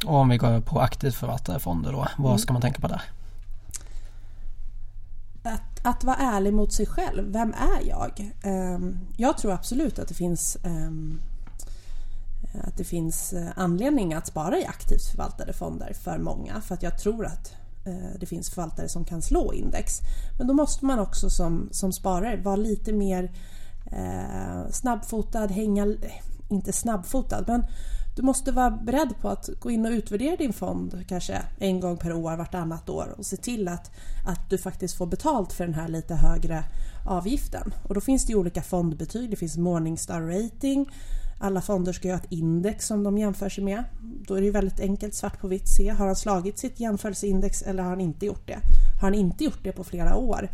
Och 0.06 0.14
om 0.14 0.28
vi 0.28 0.36
går 0.36 0.60
på 0.60 0.80
aktivt 0.80 1.14
förvaltade 1.14 1.58
fonder 1.58 1.92
då, 1.92 2.08
vad 2.18 2.30
mm. 2.30 2.38
ska 2.38 2.52
man 2.52 2.62
tänka 2.62 2.80
på 2.80 2.88
där? 2.88 3.02
Att, 5.42 5.86
att 5.86 6.04
vara 6.04 6.16
ärlig 6.16 6.54
mot 6.54 6.72
sig 6.72 6.86
själv. 6.86 7.32
Vem 7.32 7.52
är 7.52 7.88
jag? 7.88 8.32
Um, 8.44 8.98
jag 9.16 9.38
tror 9.38 9.52
absolut 9.52 9.98
att 9.98 10.08
det 10.08 10.14
finns 10.14 10.56
um, 10.64 11.20
att 12.60 12.76
det 12.76 12.84
finns 12.84 13.32
eh, 13.32 13.48
anledning 13.56 14.14
att 14.14 14.26
spara 14.26 14.58
i 14.58 14.66
aktivt 14.66 15.04
förvaltade 15.04 15.52
fonder 15.52 15.92
för 15.92 16.18
många. 16.18 16.60
För 16.60 16.74
att 16.74 16.82
jag 16.82 16.98
tror 16.98 17.26
att 17.26 17.52
eh, 17.52 17.56
Eh, 17.84 18.18
det 18.20 18.26
finns 18.26 18.50
förvaltare 18.50 18.88
som 18.88 19.04
kan 19.04 19.22
slå 19.22 19.52
index. 19.52 20.00
Men 20.38 20.46
då 20.46 20.54
måste 20.54 20.84
man 20.84 20.98
också 20.98 21.30
som, 21.30 21.68
som 21.70 21.92
sparare 21.92 22.36
vara 22.36 22.56
lite 22.56 22.92
mer 22.92 23.32
eh, 23.92 24.70
snabbfotad, 24.70 25.46
hänga, 25.46 25.86
eh, 25.86 26.12
inte 26.48 26.72
snabbfotad, 26.72 27.44
men 27.46 27.64
du 28.16 28.22
måste 28.22 28.52
vara 28.52 28.70
beredd 28.70 29.14
på 29.20 29.28
att 29.28 29.48
gå 29.60 29.70
in 29.70 29.86
och 29.86 29.92
utvärdera 29.92 30.36
din 30.36 30.52
fond 30.52 31.04
kanske 31.08 31.42
en 31.58 31.80
gång 31.80 31.96
per 31.96 32.12
år, 32.12 32.36
vartannat 32.36 32.88
år 32.88 33.14
och 33.18 33.26
se 33.26 33.36
till 33.36 33.68
att, 33.68 33.90
att 34.26 34.50
du 34.50 34.58
faktiskt 34.58 34.96
får 34.96 35.06
betalt 35.06 35.52
för 35.52 35.64
den 35.64 35.74
här 35.74 35.88
lite 35.88 36.14
högre 36.14 36.64
avgiften. 37.06 37.74
Och 37.88 37.94
då 37.94 38.00
finns 38.00 38.26
det 38.26 38.34
olika 38.34 38.62
fondbetyg. 38.62 39.30
Det 39.30 39.36
finns 39.36 39.56
Morningstar 39.56 40.20
rating. 40.20 40.90
Alla 41.42 41.60
fonder 41.60 41.92
ska 41.92 42.08
ju 42.08 42.14
ha 42.14 42.20
ett 42.20 42.32
index 42.32 42.86
som 42.86 43.02
de 43.04 43.18
jämför 43.18 43.48
sig 43.48 43.64
med. 43.64 43.84
Då 44.00 44.34
är 44.34 44.40
det 44.40 44.44
ju 44.44 44.52
väldigt 44.52 44.80
enkelt 44.80 45.14
svart 45.14 45.40
på 45.40 45.48
vitt 45.48 45.68
se. 45.68 45.88
Har 45.88 46.06
han 46.06 46.16
slagit 46.16 46.58
sitt 46.58 46.80
jämförelseindex 46.80 47.62
eller 47.62 47.82
har 47.82 47.90
han 47.90 48.00
inte 48.00 48.26
gjort 48.26 48.46
det? 48.46 48.58
Har 49.00 49.08
han 49.08 49.14
inte 49.14 49.44
gjort 49.44 49.58
det 49.62 49.72
på 49.72 49.84
flera 49.84 50.16
år? 50.16 50.48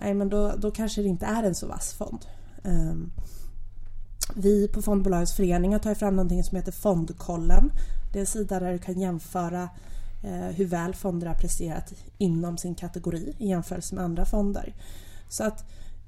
Nej, 0.00 0.14
men 0.14 0.28
då, 0.28 0.52
då 0.58 0.70
kanske 0.70 1.02
det 1.02 1.08
inte 1.08 1.26
är 1.26 1.42
en 1.42 1.54
så 1.54 1.66
vass 1.66 1.92
fond. 1.92 2.26
Um, 2.62 3.12
vi 4.34 4.68
på 4.68 4.82
Fondbolagens 4.82 5.36
förening 5.36 5.72
har 5.72 5.78
tagit 5.78 5.98
fram 5.98 6.16
någonting 6.16 6.44
som 6.44 6.56
heter 6.56 6.72
Fondkollen. 6.72 7.72
Det 8.12 8.18
är 8.18 8.20
en 8.20 8.26
sida 8.26 8.60
där 8.60 8.72
du 8.72 8.78
kan 8.78 9.00
jämföra 9.00 9.68
eh, 10.24 10.54
hur 10.56 10.66
väl 10.66 10.94
fonder 10.94 11.26
har 11.26 11.34
presterat 11.34 11.92
inom 12.18 12.58
sin 12.58 12.74
kategori 12.74 13.34
i 13.38 13.48
jämförelse 13.48 13.94
med 13.94 14.04
andra 14.04 14.24
fonder. 14.24 14.74
Så 15.28 15.44
att 15.44 15.64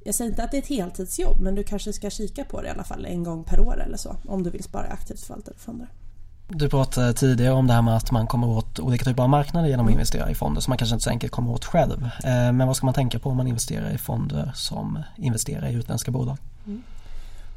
jag 0.09 0.15
säger 0.15 0.31
inte 0.31 0.45
att 0.45 0.51
det 0.51 0.57
är 0.57 0.63
ett 0.63 0.69
heltidsjobb 0.69 1.41
men 1.41 1.55
du 1.55 1.63
kanske 1.63 1.93
ska 1.93 2.11
kika 2.11 2.45
på 2.45 2.61
det 2.61 2.69
i 2.69 2.71
alla 2.71 2.85
fall 2.85 3.05
en 3.05 3.25
gång 3.25 3.45
per 3.45 3.61
år 3.61 3.83
eller 3.83 3.97
så 3.97 4.17
om 4.27 4.43
du 4.43 4.51
vill 4.51 4.63
spara 4.63 4.87
aktivt 4.87 5.21
förvaltade 5.21 5.57
fonder. 5.59 5.89
Du 6.49 6.69
pratade 6.69 7.13
tidigare 7.13 7.53
om 7.53 7.67
det 7.67 7.73
här 7.73 7.83
med 7.83 7.97
att 7.97 8.11
man 8.11 8.27
kommer 8.27 8.49
åt 8.49 8.79
olika 8.79 9.05
typer 9.05 9.23
av 9.23 9.29
marknader 9.29 9.69
genom 9.69 9.87
att 9.87 9.93
investera 9.93 10.31
i 10.31 10.35
fonder 10.35 10.61
som 10.61 10.71
man 10.71 10.79
kanske 10.79 10.95
inte 10.95 11.05
så 11.05 11.11
enkelt 11.11 11.33
kommer 11.33 11.53
åt 11.53 11.65
själv. 11.65 12.03
Eh, 12.25 12.53
men 12.53 12.67
vad 12.67 12.77
ska 12.77 12.87
man 12.87 12.95
tänka 12.95 13.19
på 13.19 13.31
om 13.31 13.37
man 13.37 13.47
investerar 13.47 13.91
i 13.91 13.99
fonder 13.99 14.53
som 14.55 15.03
investerar 15.17 15.69
i 15.69 15.75
utländska 15.75 16.11
bolag? 16.11 16.37
Mm. 16.67 16.83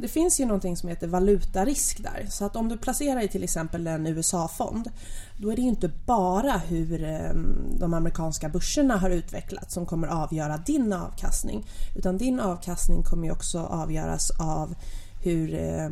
Det 0.02 0.08
finns 0.08 0.40
ju 0.40 0.46
någonting 0.46 0.78
som 0.78 0.90
heter 0.90 1.08
valutarisk 1.08 2.04
där. 2.04 2.28
Så 2.30 2.46
att 2.46 2.56
om 2.56 2.70
du 2.70 2.78
placerar 2.78 3.22
i 3.22 3.28
till 3.28 3.44
exempel 3.44 3.88
en 3.88 4.08
USA-fond 4.08 4.92
då 5.38 5.52
är 5.52 5.56
det 5.56 5.62
ju 5.62 5.68
inte 5.68 5.92
bara 6.06 6.58
hur 6.58 7.04
eh, 7.04 7.34
de 7.80 7.94
amerikanska 7.94 8.50
börserna 8.50 8.98
har 8.98 9.10
utvecklats 9.10 9.74
som 9.74 9.86
kommer 9.86 10.08
avgöra 10.08 10.58
din 10.58 10.94
avkastning. 10.94 11.66
Utan 11.96 12.18
din 12.18 12.40
avkastning 12.40 13.04
kommer 13.04 13.26
ju 13.26 13.32
också 13.32 13.60
avgöras 13.60 14.32
av 14.40 14.76
hur 15.24 15.54
eh, 15.54 15.90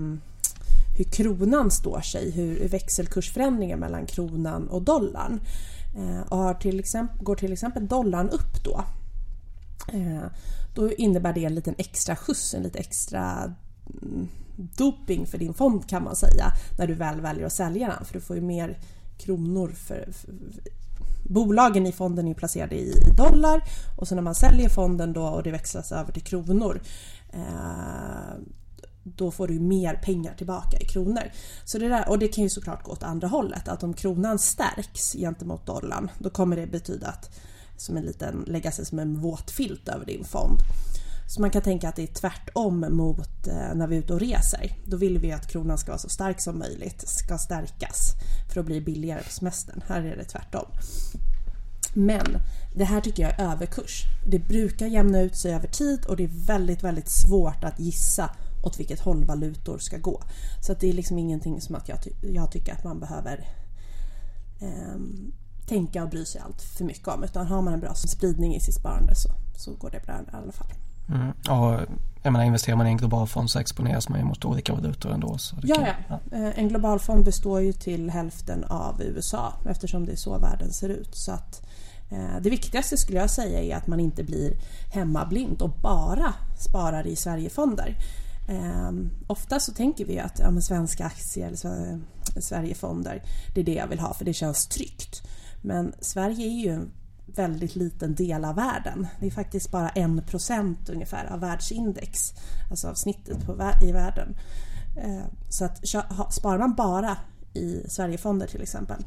hur 0.97 1.03
kronan 1.03 1.71
står 1.71 2.01
sig, 2.01 2.31
hur 2.31 2.67
växelkursförändringen 2.69 3.79
mellan 3.79 4.05
kronan 4.05 4.67
och 4.67 4.81
dollarn. 4.81 5.39
Eh, 5.97 6.21
och 6.29 6.37
har 6.37 6.53
till 6.53 6.79
exempel, 6.79 7.23
går 7.23 7.35
till 7.35 7.53
exempel 7.53 7.87
dollarn 7.87 8.29
upp 8.29 8.63
då, 8.63 8.83
då 10.75 10.91
innebär 10.91 11.33
det 11.33 11.45
en 11.45 11.55
liten 11.55 11.75
extra 11.77 12.15
skjuts, 12.15 12.53
en 12.53 12.63
lite 12.63 12.79
extra 12.79 13.53
doping 14.55 15.25
för 15.25 15.38
din 15.38 15.53
fond 15.53 15.89
kan 15.89 16.03
man 16.03 16.15
säga 16.15 16.53
när 16.77 16.88
du 16.88 16.93
väl 16.93 17.22
väljer 17.22 17.46
att 17.46 17.53
sälja 17.53 17.88
den 17.88 18.05
för 18.05 18.13
du 18.13 18.22
får 18.22 18.36
ju 18.36 18.41
mer 18.41 18.79
kronor 19.17 19.69
för, 19.69 20.12
för 20.12 20.34
Bolagen 21.29 21.88
i 21.88 21.91
fonden 21.91 22.27
är 22.27 22.34
placerade 22.34 22.75
i, 22.75 22.93
dollar 23.17 23.63
och 23.98 24.08
så 24.08 24.15
när 24.15 24.22
man 24.22 24.36
säljer 24.36 24.69
fonden 24.69 25.13
då 25.13 25.24
och 25.24 25.43
det 25.43 25.51
växlas 25.51 25.91
över 25.91 26.12
till 26.12 26.24
kronor 26.24 26.81
eh, 27.34 28.39
då 29.03 29.31
får 29.31 29.48
du 29.48 29.60
mer 29.60 29.93
pengar 29.93 30.34
tillbaka 30.34 30.79
i 30.79 30.86
kronor. 30.86 31.24
Så 31.65 31.77
det 31.77 31.88
där, 31.88 32.10
och 32.10 32.19
det 32.19 32.27
kan 32.27 32.43
ju 32.43 32.50
såklart 32.50 32.84
gå 32.84 32.91
åt 32.91 33.03
andra 33.03 33.27
hållet, 33.27 33.67
att 33.67 33.84
om 33.84 33.93
kronan 33.93 34.39
stärks 34.39 35.13
gentemot 35.13 35.65
dollarn 35.65 36.12
då 36.19 36.29
kommer 36.29 36.55
det 36.55 36.67
betyda 36.67 37.08
att 37.08 37.39
som 37.77 37.98
en 37.98 38.03
liten, 38.03 38.43
lägga 38.48 38.72
sig 38.72 38.86
som 38.86 39.00
en 39.00 39.22
våt 39.22 39.51
filt 39.51 39.88
över 39.88 40.05
din 40.05 40.24
fond. 40.24 40.60
Så 41.29 41.41
man 41.41 41.51
kan 41.51 41.62
tänka 41.62 41.89
att 41.89 41.95
det 41.95 42.03
är 42.03 42.07
tvärtom 42.07 42.86
mot 42.89 43.48
eh, 43.48 43.75
när 43.75 43.88
vi 43.88 43.95
är 43.95 44.00
ute 44.00 44.13
och 44.13 44.19
reser. 44.19 44.75
Då 44.86 44.98
vill 44.98 45.19
vi 45.19 45.31
att 45.31 45.48
kronan 45.48 45.77
ska 45.77 45.91
vara 45.91 46.00
så 46.00 46.09
stark 46.09 46.41
som 46.41 46.59
möjligt, 46.59 47.07
ska 47.07 47.38
stärkas 47.38 48.13
för 48.53 48.59
att 48.59 48.65
bli 48.65 48.81
billigare 48.81 49.24
på 49.24 49.29
semestern. 49.29 49.81
Här 49.88 50.01
är 50.01 50.17
det 50.17 50.24
tvärtom. 50.24 50.65
Men 51.93 52.38
det 52.75 52.83
här 52.86 53.01
tycker 53.01 53.24
jag 53.24 53.39
är 53.39 53.51
överkurs. 53.51 54.03
Det 54.25 54.39
brukar 54.39 54.88
jämna 54.88 55.21
ut 55.21 55.36
sig 55.36 55.53
över 55.53 55.67
tid 55.67 56.05
och 56.05 56.17
det 56.17 56.24
är 56.24 56.45
väldigt, 56.45 56.83
väldigt 56.83 57.09
svårt 57.09 57.63
att 57.63 57.79
gissa 57.79 58.29
åt 58.63 58.79
vilket 58.79 59.00
håll 59.00 59.25
valutor 59.25 59.77
ska 59.77 59.98
gå. 59.98 60.24
Så 60.65 60.71
att 60.71 60.79
det 60.79 60.89
är 60.89 60.93
liksom 60.93 61.17
ingenting 61.17 61.62
som 61.62 61.75
att 61.75 61.89
jag, 61.89 62.03
ty 62.03 62.12
jag 62.21 62.51
tycker 62.51 62.74
att 62.74 62.83
man 62.83 63.00
behöver 63.00 63.48
eh, 64.62 65.00
tänka 65.67 66.03
och 66.03 66.09
bry 66.09 66.25
sig 66.25 66.41
allt 66.41 66.62
för 66.62 66.86
mycket 66.86 67.07
om. 67.07 67.24
Utan 67.24 67.48
har 67.48 67.62
man 67.62 67.74
en 67.74 67.79
bra 67.79 67.93
spridning 67.95 68.55
i 68.55 68.59
sitt 68.59 68.75
sparande 68.75 69.15
så, 69.15 69.29
så 69.57 69.74
går 69.74 69.89
det 69.89 70.05
bra 70.05 70.15
i 70.15 70.36
alla 70.36 70.51
fall. 70.51 70.71
Mm. 71.09 71.29
Och 71.29 71.79
jag 72.23 72.33
menar, 72.33 72.45
investerar 72.45 72.77
man 72.77 72.87
i 72.87 72.89
en 72.89 72.97
global 72.97 73.27
fond 73.27 73.49
så 73.49 73.59
exponeras 73.59 74.09
man 74.09 74.19
ju 74.19 74.25
mot 74.25 74.45
olika 74.45 74.73
valutor 74.73 75.11
ändå. 75.11 75.37
Så 75.37 75.55
ja, 75.63 75.75
kan, 75.75 75.85
ja, 75.85 75.93
ja. 76.07 76.37
Eh, 76.37 76.59
en 76.59 76.67
global 76.67 76.99
fond 76.99 77.25
består 77.25 77.61
ju 77.61 77.73
till 77.73 78.09
hälften 78.09 78.63
av 78.63 79.01
USA 79.01 79.53
eftersom 79.69 80.05
det 80.05 80.11
är 80.11 80.15
så 80.15 80.37
världen 80.37 80.73
ser 80.73 80.89
ut. 80.89 81.15
Så 81.15 81.31
att, 81.31 81.61
eh, 82.09 82.41
det 82.41 82.49
viktigaste 82.49 82.97
skulle 82.97 83.19
jag 83.19 83.29
säga 83.29 83.61
är 83.61 83.75
att 83.75 83.87
man 83.87 83.99
inte 83.99 84.23
blir 84.23 84.53
hemmablind 84.93 85.61
och 85.61 85.69
bara 85.81 86.33
sparar 86.57 87.07
i 87.07 87.15
Sverigefonder. 87.15 87.97
Eh, 88.49 88.91
ofta 89.27 89.59
så 89.59 89.73
tänker 89.73 90.05
vi 90.05 90.19
att 90.19 90.39
ja, 90.39 90.61
svenska 90.61 91.05
aktier 91.05 91.47
eller 91.47 91.99
Sverigefonder, 92.41 93.23
det 93.55 93.61
är 93.61 93.65
det 93.65 93.73
jag 93.73 93.87
vill 93.87 93.99
ha 93.99 94.13
för 94.13 94.25
det 94.25 94.33
känns 94.33 94.67
tryggt. 94.67 95.21
Men 95.61 95.93
Sverige 95.99 96.45
är 96.45 96.63
ju 96.63 96.69
en 96.69 96.91
väldigt 97.36 97.75
liten 97.75 98.15
del 98.15 98.45
av 98.45 98.55
världen. 98.55 99.07
Det 99.19 99.27
är 99.27 99.31
faktiskt 99.31 99.71
bara 99.71 99.89
en 99.89 100.24
procent 100.24 100.89
ungefär 100.89 101.33
av 101.33 101.39
världsindex, 101.39 102.33
alltså 102.69 102.88
av 102.88 102.93
snittet 102.93 103.45
på, 103.45 103.71
i 103.83 103.91
världen. 103.91 104.36
Eh, 104.98 105.25
så 105.50 105.65
att 105.65 105.88
sparar 106.33 106.57
man 106.57 106.75
bara 106.75 107.17
i 107.53 107.83
Sverigefonder 107.88 108.48
till 108.48 108.62
exempel 108.62 109.03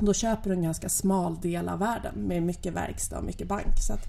då 0.00 0.14
köper 0.14 0.50
du 0.50 0.56
en 0.56 0.62
ganska 0.62 0.88
smal 0.88 1.40
del 1.40 1.68
av 1.68 1.78
världen 1.78 2.14
med 2.14 2.42
mycket 2.42 2.74
verkstad 2.74 3.18
och 3.18 3.24
mycket 3.24 3.48
bank. 3.48 3.78
Så 3.78 3.92
att 3.92 4.08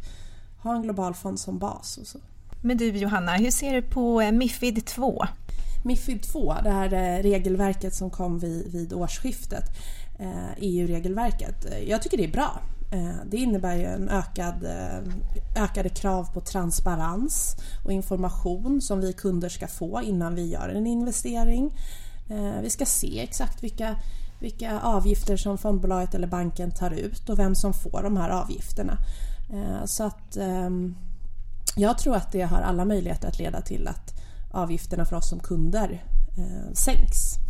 ha 0.63 0.75
en 0.75 0.81
global 0.81 1.13
fond 1.13 1.39
som 1.39 1.59
bas. 1.59 1.97
Och 1.97 2.07
så. 2.07 2.19
Men 2.61 2.77
du 2.77 2.89
Johanna, 2.89 3.31
hur 3.31 3.51
ser 3.51 3.73
du 3.73 3.81
på 3.81 4.21
eh, 4.21 4.31
Mifid 4.31 4.85
2? 4.85 5.25
Mifid 5.85 6.23
2, 6.23 6.55
det 6.63 6.69
här 6.69 6.93
eh, 6.93 7.23
regelverket 7.23 7.95
som 7.95 8.09
kom 8.09 8.39
vid, 8.39 8.71
vid 8.71 8.93
årsskiftet, 8.93 9.63
EU-regelverket. 10.57 11.65
Jag 11.87 12.01
tycker 12.01 12.17
det 12.17 12.23
är 12.23 12.31
bra. 12.31 12.61
Eh, 12.91 13.15
det 13.25 13.37
innebär 13.37 13.75
ju 13.75 13.85
en 13.85 14.09
ökad, 14.09 14.63
eh, 14.63 15.63
ökade 15.63 15.89
krav 15.89 16.33
på 16.33 16.41
transparens 16.41 17.55
och 17.85 17.91
information 17.91 18.81
som 18.81 19.01
vi 19.01 19.13
kunder 19.13 19.49
ska 19.49 19.67
få 19.67 20.01
innan 20.01 20.35
vi 20.35 20.49
gör 20.49 20.69
en 20.69 20.87
investering. 20.87 21.79
Eh, 22.29 22.61
vi 22.61 22.69
ska 22.69 22.85
se 22.85 23.19
exakt 23.19 23.63
vilka, 23.63 23.95
vilka 24.39 24.79
avgifter 24.79 25.37
som 25.37 25.57
fondbolaget 25.57 26.15
eller 26.15 26.27
banken 26.27 26.71
tar 26.71 26.91
ut 26.91 27.29
och 27.29 27.39
vem 27.39 27.55
som 27.55 27.73
får 27.73 28.03
de 28.03 28.17
här 28.17 28.29
avgifterna. 28.29 28.97
Så 29.85 30.03
att 30.03 30.37
ehm, 30.37 30.95
jag 31.75 31.97
tror 31.97 32.15
att 32.15 32.31
det 32.31 32.41
har 32.41 32.61
alla 32.61 32.85
möjligheter 32.85 33.27
att 33.27 33.39
leda 33.39 33.61
till 33.61 33.87
att 33.87 34.13
avgifterna 34.51 35.05
för 35.05 35.15
oss 35.15 35.29
som 35.29 35.39
kunder 35.39 36.03
sänks. 36.73 37.40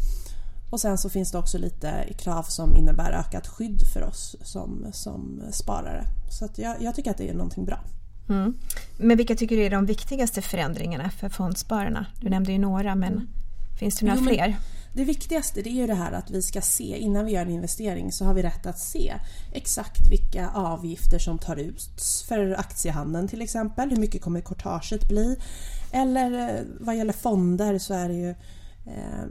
Och 0.72 0.80
sen 0.80 0.98
så 0.98 1.10
finns 1.10 1.32
det 1.32 1.38
också 1.38 1.58
lite 1.58 2.14
krav 2.18 2.44
som 2.44 2.76
innebär 2.76 3.12
ökat 3.12 3.48
skydd 3.48 3.82
för 3.94 4.04
oss 4.04 4.36
som, 4.42 4.86
som 4.92 5.42
sparare. 5.52 6.06
Så 6.30 6.50
jag, 6.56 6.82
jag 6.82 6.96
tycker 6.96 7.12
att 7.12 7.18
det 7.18 7.30
är 7.30 7.34
någonting 7.34 7.66
bra. 7.66 7.80
Mm. 8.30 8.54
Men 8.98 9.18
vilka 9.18 9.36
tycker 9.36 9.58
du 9.58 9.64
är 9.64 9.70
de 9.70 9.86
viktigaste 9.86 10.42
förändringarna 10.42 11.10
för 11.10 11.30
fondspararna? 11.30 12.06
Du 12.22 12.30
nämnde 12.30 12.52
ju 12.52 12.58
några 12.58 12.96
men 12.96 13.28
finns 13.80 14.00
det 14.00 14.06
några 14.06 14.20
jo, 14.20 14.28
fler? 14.28 14.58
Det 14.94 15.04
viktigaste 15.04 15.62
det 15.62 15.70
är 15.70 15.74
ju 15.74 15.88
det 15.88 15.94
här 15.94 16.12
att 16.12 16.32
vi 16.32 16.42
ska 16.42 16.62
se, 16.62 16.98
innan 16.98 17.26
vi 17.26 17.32
gör 17.32 17.42
en 17.42 17.50
investering 17.50 18.12
så 18.12 18.26
har 18.26 18.34
vi 18.34 18.42
rätt 18.42 18.66
att 18.66 18.80
se 18.80 19.14
exakt 19.52 20.12
vilka 20.12 20.50
avgifter 20.50 21.20
som 21.20 21.40
tar 21.40 21.56
ut 21.56 21.90
för 22.28 22.60
aktiehandeln 22.60 23.28
till 23.28 23.42
exempel. 23.42 23.90
Hur 23.90 23.98
mycket 23.98 24.22
kommer 24.22 24.42
courtaget 24.42 25.08
bli? 25.08 25.38
Eller 25.92 26.50
eh, 26.50 26.62
vad 26.80 26.98
gäller 26.98 27.14
fonder 27.14 27.80
så 27.80 27.94
är 27.94 28.10
det 28.10 28.16
ju 28.16 28.36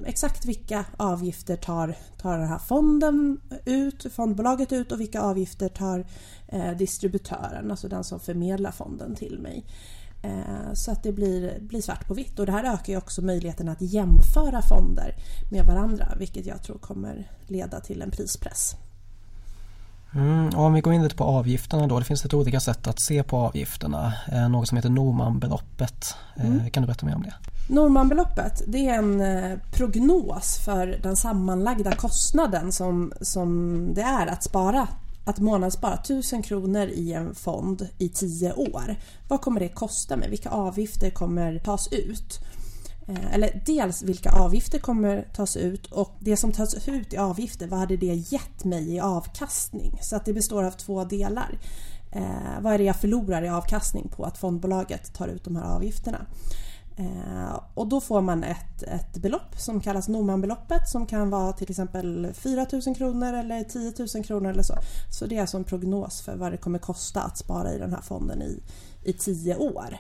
exakt 0.06 0.44
vilka 0.44 0.84
avgifter 0.96 1.56
tar, 1.56 1.96
tar 2.22 2.38
den 2.38 2.48
här 2.48 2.58
fonden 2.58 3.40
ut, 3.64 4.06
fondbolaget 4.12 4.72
ut 4.72 4.92
och 4.92 5.00
vilka 5.00 5.20
avgifter 5.20 5.68
tar 5.68 6.06
eh, 6.48 6.70
distributören, 6.70 7.70
alltså 7.70 7.88
den 7.88 8.04
som 8.04 8.20
förmedlar 8.20 8.70
fonden 8.70 9.14
till 9.14 9.38
mig. 9.38 9.64
Eh, 10.22 10.72
så 10.74 10.92
att 10.92 11.02
det 11.02 11.12
blir, 11.12 11.60
blir 11.60 11.82
svart 11.82 12.06
på 12.06 12.14
vitt 12.14 12.38
och 12.38 12.46
det 12.46 12.52
här 12.52 12.64
ökar 12.64 12.92
ju 12.92 12.96
också 12.96 13.22
möjligheten 13.22 13.68
att 13.68 13.80
jämföra 13.80 14.62
fonder 14.62 15.14
med 15.50 15.64
varandra 15.64 16.14
vilket 16.18 16.46
jag 16.46 16.62
tror 16.62 16.78
kommer 16.78 17.30
leda 17.46 17.80
till 17.80 18.02
en 18.02 18.10
prispress. 18.10 18.76
Mm, 20.14 20.48
om 20.54 20.74
vi 20.74 20.80
går 20.80 20.92
in 20.92 21.02
lite 21.02 21.16
på 21.16 21.24
avgifterna 21.24 21.86
då. 21.86 21.98
Det 21.98 22.04
finns 22.04 22.24
lite 22.24 22.36
olika 22.36 22.60
sätt 22.60 22.86
att 22.86 23.00
se 23.00 23.22
på 23.22 23.36
avgifterna. 23.36 24.12
Eh, 24.32 24.48
något 24.48 24.68
som 24.68 24.76
heter 24.76 24.90
Normanbeloppet. 24.90 26.14
Eh, 26.36 26.46
mm. 26.46 26.70
Kan 26.70 26.82
du 26.82 26.86
berätta 26.86 27.06
mer 27.06 27.14
om 27.14 27.22
det? 27.22 27.34
Normanbeloppet 27.70 28.62
det 28.66 28.88
är 28.88 28.98
en 28.98 29.20
eh, 29.20 29.58
prognos 29.72 30.58
för 30.64 30.86
den 31.02 31.16
sammanlagda 31.16 31.92
kostnaden 31.92 32.72
som, 32.72 33.12
som 33.20 33.80
det 33.94 34.02
är 34.02 34.26
att 34.26 34.42
spara 34.42 34.88
att 35.24 35.38
månadsspara 35.38 35.94
1000 35.94 36.42
kronor 36.42 36.86
i 36.86 37.12
en 37.12 37.34
fond 37.34 37.88
i 37.98 38.08
10 38.08 38.52
år. 38.52 38.96
Vad 39.28 39.40
kommer 39.40 39.60
det 39.60 39.68
kosta 39.68 40.16
mig? 40.16 40.30
Vilka 40.30 40.50
avgifter 40.50 41.10
kommer 41.10 41.58
tas 41.58 41.92
ut? 41.92 42.40
Eh, 43.08 43.34
eller 43.34 43.62
dels 43.66 44.02
vilka 44.02 44.30
avgifter 44.30 44.78
kommer 44.78 45.28
tas 45.34 45.56
ut 45.56 45.86
och 45.86 46.16
det 46.18 46.36
som 46.36 46.52
tas 46.52 46.88
ut 46.88 47.12
i 47.12 47.16
avgifter, 47.16 47.66
vad 47.66 47.78
hade 47.78 47.96
det 47.96 48.32
gett 48.32 48.64
mig 48.64 48.94
i 48.94 49.00
avkastning? 49.00 49.98
Så 50.02 50.16
att 50.16 50.24
det 50.24 50.32
består 50.32 50.64
av 50.64 50.70
två 50.70 51.04
delar. 51.04 51.58
Eh, 52.12 52.60
vad 52.60 52.72
är 52.72 52.78
det 52.78 52.84
jag 52.84 52.96
förlorar 52.96 53.42
i 53.42 53.48
avkastning 53.48 54.08
på 54.16 54.24
att 54.24 54.38
fondbolaget 54.38 55.14
tar 55.14 55.28
ut 55.28 55.44
de 55.44 55.56
här 55.56 55.64
avgifterna? 55.64 56.26
Eh, 56.96 57.60
och 57.74 57.86
då 57.86 58.00
får 58.00 58.20
man 58.20 58.44
ett, 58.44 58.82
ett 58.82 59.16
belopp 59.16 59.58
som 59.58 59.80
kallas 59.80 60.08
Normanbeloppet 60.08 60.88
som 60.88 61.06
kan 61.06 61.30
vara 61.30 61.52
till 61.52 61.70
exempel 61.70 62.32
4 62.34 62.66
000 62.86 62.96
kronor 62.96 63.34
eller 63.34 63.64
10 63.64 63.92
000 64.14 64.24
kronor 64.24 64.50
eller 64.50 64.62
så. 64.62 64.74
Så 65.10 65.26
det 65.26 65.36
är 65.36 65.40
alltså 65.40 65.56
en 65.56 65.64
prognos 65.64 66.20
för 66.20 66.36
vad 66.36 66.52
det 66.52 66.56
kommer 66.56 66.78
kosta 66.78 67.20
att 67.20 67.38
spara 67.38 67.74
i 67.74 67.78
den 67.78 67.92
här 67.92 68.02
fonden 68.02 68.42
i, 68.42 68.62
i 69.04 69.12
10 69.12 69.56
år. 69.56 69.98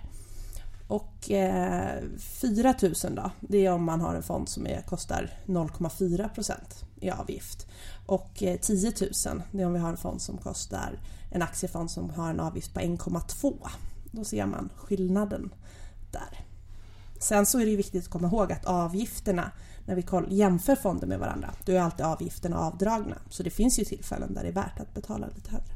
Och 0.88 1.30
eh, 1.30 2.02
4 2.18 2.74
000 2.82 2.94
då, 3.14 3.30
det 3.40 3.66
är 3.66 3.72
om 3.72 3.84
man 3.84 4.00
har 4.00 4.14
en 4.14 4.22
fond 4.22 4.48
som 4.48 4.66
är, 4.66 4.82
kostar 4.82 5.30
0,4 5.46 6.28
procent 6.28 6.84
i 7.00 7.10
avgift. 7.10 7.66
Och 8.06 8.42
eh, 8.42 8.56
10 8.60 8.92
000 9.26 9.42
det 9.50 9.62
är 9.62 9.66
om 9.66 9.72
vi 9.72 9.78
har 9.78 9.90
en 9.90 9.96
fond 9.96 10.22
som 10.22 10.38
kostar 10.38 10.98
en 11.30 11.42
aktiefond 11.42 11.90
som 11.90 12.10
har 12.10 12.30
en 12.30 12.40
avgift 12.40 12.74
på 12.74 12.80
1,2. 12.80 13.68
Då 14.10 14.24
ser 14.24 14.46
man 14.46 14.70
skillnaden 14.76 15.54
där. 16.10 16.49
Sen 17.22 17.46
så 17.46 17.60
är 17.60 17.66
det 17.66 17.76
viktigt 17.76 18.04
att 18.04 18.10
komma 18.10 18.28
ihåg 18.28 18.52
att 18.52 18.64
avgifterna 18.64 19.50
när 19.86 19.94
vi 19.94 20.36
jämför 20.36 20.76
fonder 20.76 21.06
med 21.06 21.18
varandra, 21.18 21.50
då 21.64 21.72
är 21.72 21.80
alltid 21.80 22.06
avgifterna 22.06 22.58
avdragna. 22.58 23.16
Så 23.30 23.42
det 23.42 23.50
finns 23.50 23.78
ju 23.78 23.84
tillfällen 23.84 24.34
där 24.34 24.42
det 24.42 24.48
är 24.48 24.52
värt 24.52 24.80
att 24.80 24.94
betala 24.94 25.26
lite 25.34 25.50
högre. 25.50 25.72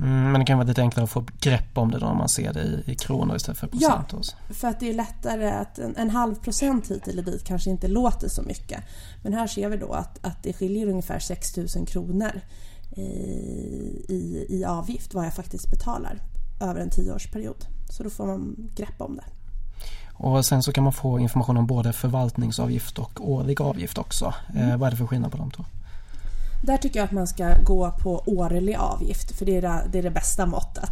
Mm, 0.00 0.32
men 0.32 0.40
det 0.40 0.46
kan 0.46 0.58
vara 0.58 0.68
lite 0.68 0.80
enklare 0.80 1.04
att 1.04 1.10
få 1.10 1.24
grepp 1.40 1.78
om 1.78 1.90
det 1.90 1.98
då 1.98 2.06
om 2.06 2.16
man 2.16 2.28
ser 2.28 2.52
det 2.52 2.62
i, 2.62 2.92
i 2.92 2.94
kronor 2.94 3.36
istället 3.36 3.58
för 3.58 3.66
procent? 3.66 4.12
Ja, 4.12 4.54
för 4.54 4.68
att 4.68 4.80
det 4.80 4.88
är 4.90 4.94
lättare 4.94 5.50
att 5.50 5.78
en, 5.78 5.96
en, 5.96 6.10
halv 6.10 6.34
procent 6.34 6.90
hit 6.90 7.08
eller 7.08 7.22
dit 7.22 7.44
kanske 7.44 7.70
inte 7.70 7.88
låter 7.88 8.28
så 8.28 8.42
mycket. 8.42 8.84
Men 9.22 9.32
här 9.32 9.46
ser 9.46 9.68
vi 9.68 9.76
då 9.76 9.92
att, 9.92 10.24
att 10.24 10.42
det 10.42 10.52
skiljer 10.52 10.86
ungefär 10.88 11.18
6 11.18 11.56
000 11.56 11.86
kronor 11.86 12.40
i, 12.96 13.02
i, 14.08 14.46
i 14.48 14.64
avgift 14.64 15.14
vad 15.14 15.26
jag 15.26 15.34
faktiskt 15.34 15.70
betalar 15.70 16.18
över 16.60 16.80
en 16.80 16.90
tioårsperiod. 16.90 17.66
Så 17.90 18.02
då 18.02 18.10
får 18.10 18.26
man 18.26 18.70
grepp 18.76 19.00
om 19.00 19.16
det. 19.16 19.24
Och 20.18 20.46
sen 20.46 20.62
så 20.62 20.72
kan 20.72 20.84
man 20.84 20.92
få 20.92 21.18
information 21.18 21.56
om 21.56 21.66
både 21.66 21.92
förvaltningsavgift 21.92 22.98
och 22.98 23.30
årlig 23.30 23.60
avgift 23.60 23.98
också. 23.98 24.34
Mm. 24.54 24.70
Eh, 24.70 24.76
vad 24.76 24.86
är 24.86 24.90
det 24.90 24.96
för 24.96 25.06
skillnad 25.06 25.32
på 25.32 25.38
de 25.38 25.50
två? 25.50 25.64
Där 26.62 26.76
tycker 26.76 27.00
jag 27.00 27.04
att 27.04 27.12
man 27.12 27.26
ska 27.26 27.54
gå 27.64 27.90
på 27.90 28.22
årlig 28.26 28.74
avgift 28.74 29.38
för 29.38 29.46
det 29.46 29.56
är 29.56 29.62
det, 29.62 29.82
det, 29.92 29.98
är 29.98 30.02
det 30.02 30.10
bästa 30.10 30.46
måttet. 30.46 30.90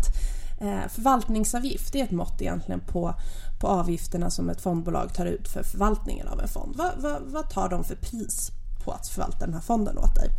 Eh, 0.61 0.89
förvaltningsavgift 0.89 1.95
är 1.95 2.05
ett 2.05 2.11
mått 2.11 2.43
egentligen 2.43 2.81
på, 2.81 3.15
på 3.61 3.67
avgifterna 3.67 4.31
som 4.31 4.51
ett 4.51 4.61
fondbolag 4.61 5.15
tar 5.15 5.27
ut 5.27 5.49
för 5.49 5.63
förvaltningen 5.63 6.29
av 6.29 6.41
en 6.41 6.49
fond. 6.49 6.75
Vad, 6.77 6.93
vad, 6.99 7.23
vad 7.23 7.51
tar 7.51 7.69
de 7.69 7.85
för 7.85 7.97
pris 7.97 8.51
på 8.85 8.93
att 8.93 9.09
förvalta 9.09 9.45
den 9.45 9.55
här 9.55 9.61
fonden 9.61 9.99
åt 9.99 10.15
dig? 10.15 10.31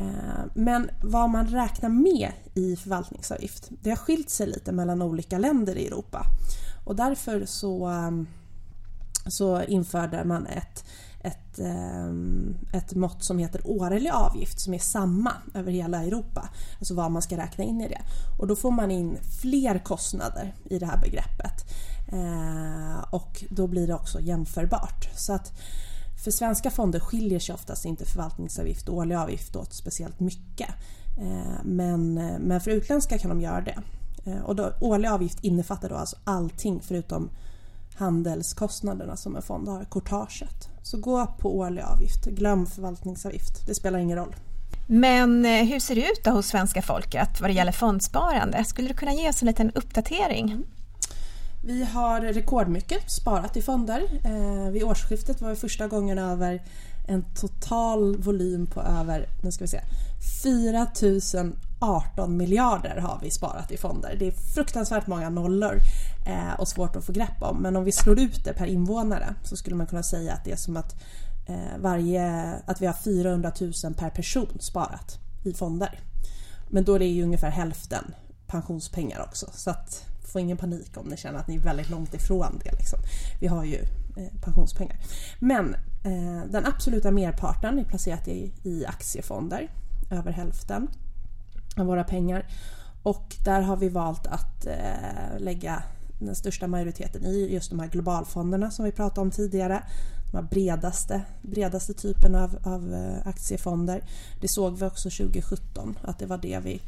Eh, 0.00 0.44
men 0.54 0.90
vad 1.02 1.30
man 1.30 1.46
räknar 1.46 1.88
med 1.88 2.32
i 2.54 2.76
förvaltningsavgift 2.76 3.68
det 3.82 3.90
har 3.90 3.96
skilt 3.96 4.30
sig 4.30 4.46
lite 4.46 4.72
mellan 4.72 5.02
olika 5.02 5.38
länder 5.38 5.76
i 5.76 5.86
Europa. 5.86 6.26
Och 6.84 6.96
därför 6.96 7.46
så, 7.46 7.86
ehm, 7.86 8.26
så 9.26 9.62
införde 9.62 10.24
man 10.24 10.46
ett, 10.46 10.84
ett, 11.20 11.58
ehm, 11.58 12.54
ett 12.72 12.94
mått 12.94 13.24
som 13.24 13.38
heter 13.38 13.60
årlig 13.64 14.10
avgift 14.10 14.60
som 14.60 14.74
är 14.74 14.78
samma 14.78 15.32
över 15.54 15.72
hela 15.72 16.04
Europa. 16.04 16.48
Alltså 16.78 16.94
vad 16.94 17.10
man 17.10 17.22
ska 17.22 17.36
räkna 17.36 17.64
in 17.64 17.80
i 17.80 17.88
det. 17.88 18.00
Och 18.38 18.46
då 18.46 18.56
får 18.56 18.70
man 18.70 18.90
in 18.90 19.18
fler 19.42 19.78
kostnader 19.78 20.54
i 20.64 20.78
det 20.78 20.86
här 20.86 20.98
begreppet. 20.98 21.64
Eh, 22.12 23.14
och 23.14 23.44
då 23.50 23.66
blir 23.66 23.86
det 23.86 23.94
också 23.94 24.20
jämförbart. 24.20 25.08
Så 25.16 25.32
att 25.32 25.52
för 26.24 26.30
svenska 26.30 26.70
fonder 26.70 27.00
skiljer 27.00 27.38
sig 27.38 27.54
oftast 27.54 27.84
inte 27.84 28.04
förvaltningsavgift 28.04 28.88
och 28.88 28.96
årlig 28.96 29.14
avgift 29.14 29.56
åt 29.56 29.72
speciellt 29.72 30.20
mycket. 30.20 30.68
Eh, 31.18 31.64
men, 31.64 32.18
eh, 32.18 32.38
men 32.38 32.60
för 32.60 32.70
utländska 32.70 33.18
kan 33.18 33.28
de 33.28 33.40
göra 33.40 33.60
det. 33.60 33.78
Eh, 34.24 34.40
och 34.40 34.56
då, 34.56 34.72
årlig 34.80 35.08
avgift 35.08 35.44
innefattar 35.44 35.88
då 35.88 35.94
alltså 35.94 36.16
allting 36.24 36.80
förutom 36.80 37.30
handelskostnaderna 37.94 39.16
som 39.16 39.36
en 39.36 39.42
fond 39.42 39.68
har, 39.68 39.84
courtaget. 39.84 40.68
Så 40.82 40.96
gå 40.96 41.26
på 41.26 41.58
årlig 41.58 41.82
avgift, 41.82 42.24
glöm 42.24 42.66
förvaltningsavgift, 42.66 43.66
det 43.66 43.74
spelar 43.74 43.98
ingen 43.98 44.18
roll. 44.18 44.34
Men 44.86 45.44
eh, 45.44 45.64
hur 45.64 45.80
ser 45.80 45.94
det 45.94 46.00
ut 46.00 46.24
då 46.24 46.30
hos 46.30 46.46
svenska 46.46 46.82
folket 46.82 47.40
vad 47.40 47.50
det 47.50 47.54
gäller 47.54 47.72
fondsparande? 47.72 48.64
Skulle 48.64 48.88
du 48.88 48.94
kunna 48.94 49.12
ge 49.12 49.28
oss 49.28 49.42
en 49.42 49.46
liten 49.46 49.70
uppdatering? 49.70 50.50
Mm. 50.50 50.64
Vi 51.64 51.84
har 51.84 52.20
rekordmycket 52.20 53.10
sparat 53.10 53.56
i 53.56 53.62
fonder. 53.62 54.02
Eh, 54.24 54.70
vid 54.70 54.82
årsskiftet 54.82 55.40
var 55.40 55.50
det 55.50 55.56
första 55.56 55.88
gången 55.88 56.18
över 56.18 56.62
en 57.08 57.24
total 57.34 58.16
volym 58.16 58.66
på 58.66 58.80
över, 58.80 59.26
nu 59.42 59.52
ska 59.52 59.64
vi 59.64 59.68
se, 59.68 59.80
18 61.82 62.36
miljarder 62.36 62.96
har 62.96 63.18
vi 63.22 63.30
sparat 63.30 63.72
i 63.72 63.76
fonder. 63.76 64.16
Det 64.18 64.26
är 64.26 64.32
fruktansvärt 64.54 65.06
många 65.06 65.30
nollor 65.30 65.78
eh, 66.26 66.60
och 66.60 66.68
svårt 66.68 66.96
att 66.96 67.04
få 67.04 67.12
grepp 67.12 67.42
om. 67.42 67.62
Men 67.62 67.76
om 67.76 67.84
vi 67.84 67.92
slår 67.92 68.20
ut 68.20 68.44
det 68.44 68.52
per 68.52 68.66
invånare 68.66 69.34
så 69.42 69.56
skulle 69.56 69.76
man 69.76 69.86
kunna 69.86 70.02
säga 70.02 70.32
att 70.32 70.44
det 70.44 70.52
är 70.52 70.56
som 70.56 70.76
att, 70.76 70.94
eh, 71.46 71.78
varje, 71.80 72.54
att 72.66 72.82
vi 72.82 72.86
har 72.86 72.94
400 73.04 73.52
000 73.60 73.72
per 73.94 74.10
person 74.10 74.56
sparat 74.60 75.18
i 75.44 75.54
fonder. 75.54 76.00
Men 76.70 76.84
då 76.84 76.94
är 76.94 76.98
det 76.98 77.06
ju 77.06 77.22
ungefär 77.22 77.50
hälften 77.50 78.14
pensionspengar 78.46 79.20
också. 79.20 79.46
Så 79.52 79.70
att 79.70 80.04
få 80.32 80.40
ingen 80.40 80.56
panik 80.56 80.96
om 80.96 81.06
ni 81.06 81.16
känner 81.16 81.38
att 81.38 81.48
ni 81.48 81.54
är 81.56 81.60
väldigt 81.60 81.90
långt 81.90 82.14
ifrån 82.14 82.60
det. 82.64 82.72
Liksom. 82.72 82.98
Vi 83.40 83.46
har 83.46 83.64
ju 83.64 83.78
eh, 84.16 84.40
pensionspengar. 84.44 84.96
Men 85.38 85.74
eh, 86.04 86.50
den 86.50 86.66
absoluta 86.66 87.10
merparten 87.10 87.78
är 87.78 87.84
placerat 87.84 88.28
i, 88.28 88.52
i 88.62 88.86
aktiefonder, 88.86 89.70
över 90.10 90.32
hälften 90.32 90.88
av 91.80 91.86
våra 91.86 92.04
pengar. 92.04 92.46
Och 93.02 93.36
där 93.44 93.60
har 93.60 93.76
vi 93.76 93.88
valt 93.88 94.26
att 94.26 94.66
eh, 94.66 95.38
lägga 95.38 95.82
den 96.18 96.34
största 96.34 96.66
majoriteten 96.66 97.24
i 97.24 97.54
just 97.54 97.70
de 97.70 97.80
här 97.80 97.88
globalfonderna 97.88 98.70
som 98.70 98.84
vi 98.84 98.92
pratade 98.92 99.20
om 99.20 99.30
tidigare. 99.30 99.82
De 100.30 100.36
här 100.36 100.48
bredaste, 100.50 101.22
bredaste 101.42 101.94
typen 101.94 102.34
av, 102.34 102.58
av 102.64 102.94
eh, 102.94 103.28
aktiefonder. 103.28 104.02
Det 104.40 104.48
såg 104.48 104.78
vi 104.78 104.86
också 104.86 105.10
2017 105.10 105.98
att 106.02 106.18
det 106.18 106.26
var 106.26 106.38
det 106.38 106.58
vi 106.58 106.82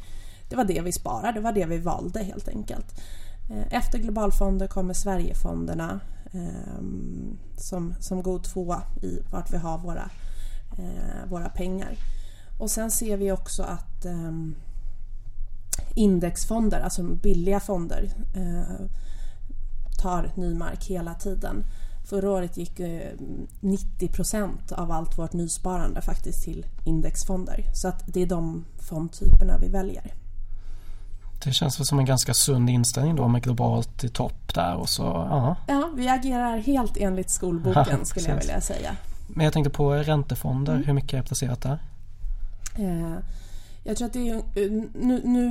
det 0.48 0.56
var 0.56 0.64
det 0.64 0.80
vi 0.80 0.92
sparade, 0.92 1.32
det 1.32 1.40
var 1.40 1.52
det 1.52 1.66
vi 1.66 1.78
valde 1.78 2.22
helt 2.22 2.48
enkelt. 2.48 3.00
Eh, 3.50 3.74
efter 3.74 3.98
globalfonder 3.98 4.66
kommer 4.66 4.94
Sverigefonderna 4.94 6.00
eh, 6.32 6.82
som, 7.56 7.94
som 8.00 8.22
god 8.22 8.44
tvåa 8.44 8.82
i 9.02 9.20
vart 9.32 9.52
vi 9.52 9.56
har 9.56 9.78
våra, 9.78 10.10
eh, 10.78 11.30
våra 11.30 11.48
pengar. 11.48 11.96
Och 12.58 12.70
sen 12.70 12.90
ser 12.90 13.16
vi 13.16 13.32
också 13.32 13.62
att 13.62 14.04
eh, 14.04 14.32
indexfonder, 15.94 16.80
alltså 16.80 17.02
billiga 17.02 17.60
fonder, 17.60 18.10
eh, 18.34 18.86
tar 20.02 20.32
ny 20.34 20.54
mark 20.54 20.84
hela 20.84 21.14
tiden. 21.14 21.64
Förra 22.04 22.30
året 22.30 22.56
gick 22.56 22.80
90 23.60 24.10
eh, 24.34 24.78
av 24.78 24.92
allt 24.92 25.18
vårt 25.18 25.32
nysparande 25.32 26.02
faktiskt 26.02 26.44
till 26.44 26.66
indexfonder. 26.84 27.64
Så 27.74 27.88
att 27.88 28.02
det 28.06 28.22
är 28.22 28.26
de 28.26 28.64
fondtyperna 28.78 29.58
vi 29.58 29.68
väljer. 29.68 30.14
Det 31.44 31.52
känns 31.52 31.80
väl 31.80 31.86
som 31.86 31.98
en 31.98 32.04
ganska 32.04 32.34
sund 32.34 32.70
inställning 32.70 33.16
då 33.16 33.28
med 33.28 33.42
globalt 33.42 34.04
i 34.04 34.08
topp 34.08 34.54
där 34.54 34.74
och 34.74 34.88
så, 34.88 35.02
ja. 35.02 35.56
Ja, 35.66 35.90
vi 35.96 36.08
agerar 36.08 36.56
helt 36.56 36.96
enligt 36.96 37.30
skolboken 37.30 38.04
skulle 38.06 38.28
jag 38.28 38.36
vilja 38.36 38.60
säga. 38.60 38.96
Men 39.26 39.44
jag 39.44 39.52
tänkte 39.52 39.70
på 39.70 39.92
räntefonder, 39.94 40.72
mm. 40.72 40.86
hur 40.86 40.92
mycket 40.92 41.18
är 41.18 41.22
placerat 41.22 41.62
där? 41.62 41.78
Eh, 42.74 43.16
jag 43.84 43.96
tror 43.96 44.06
att 44.06 44.12
det 44.12 44.28
är, 44.28 44.34
eh, 44.34 44.70
nu, 44.94 45.20
nu, 45.24 45.48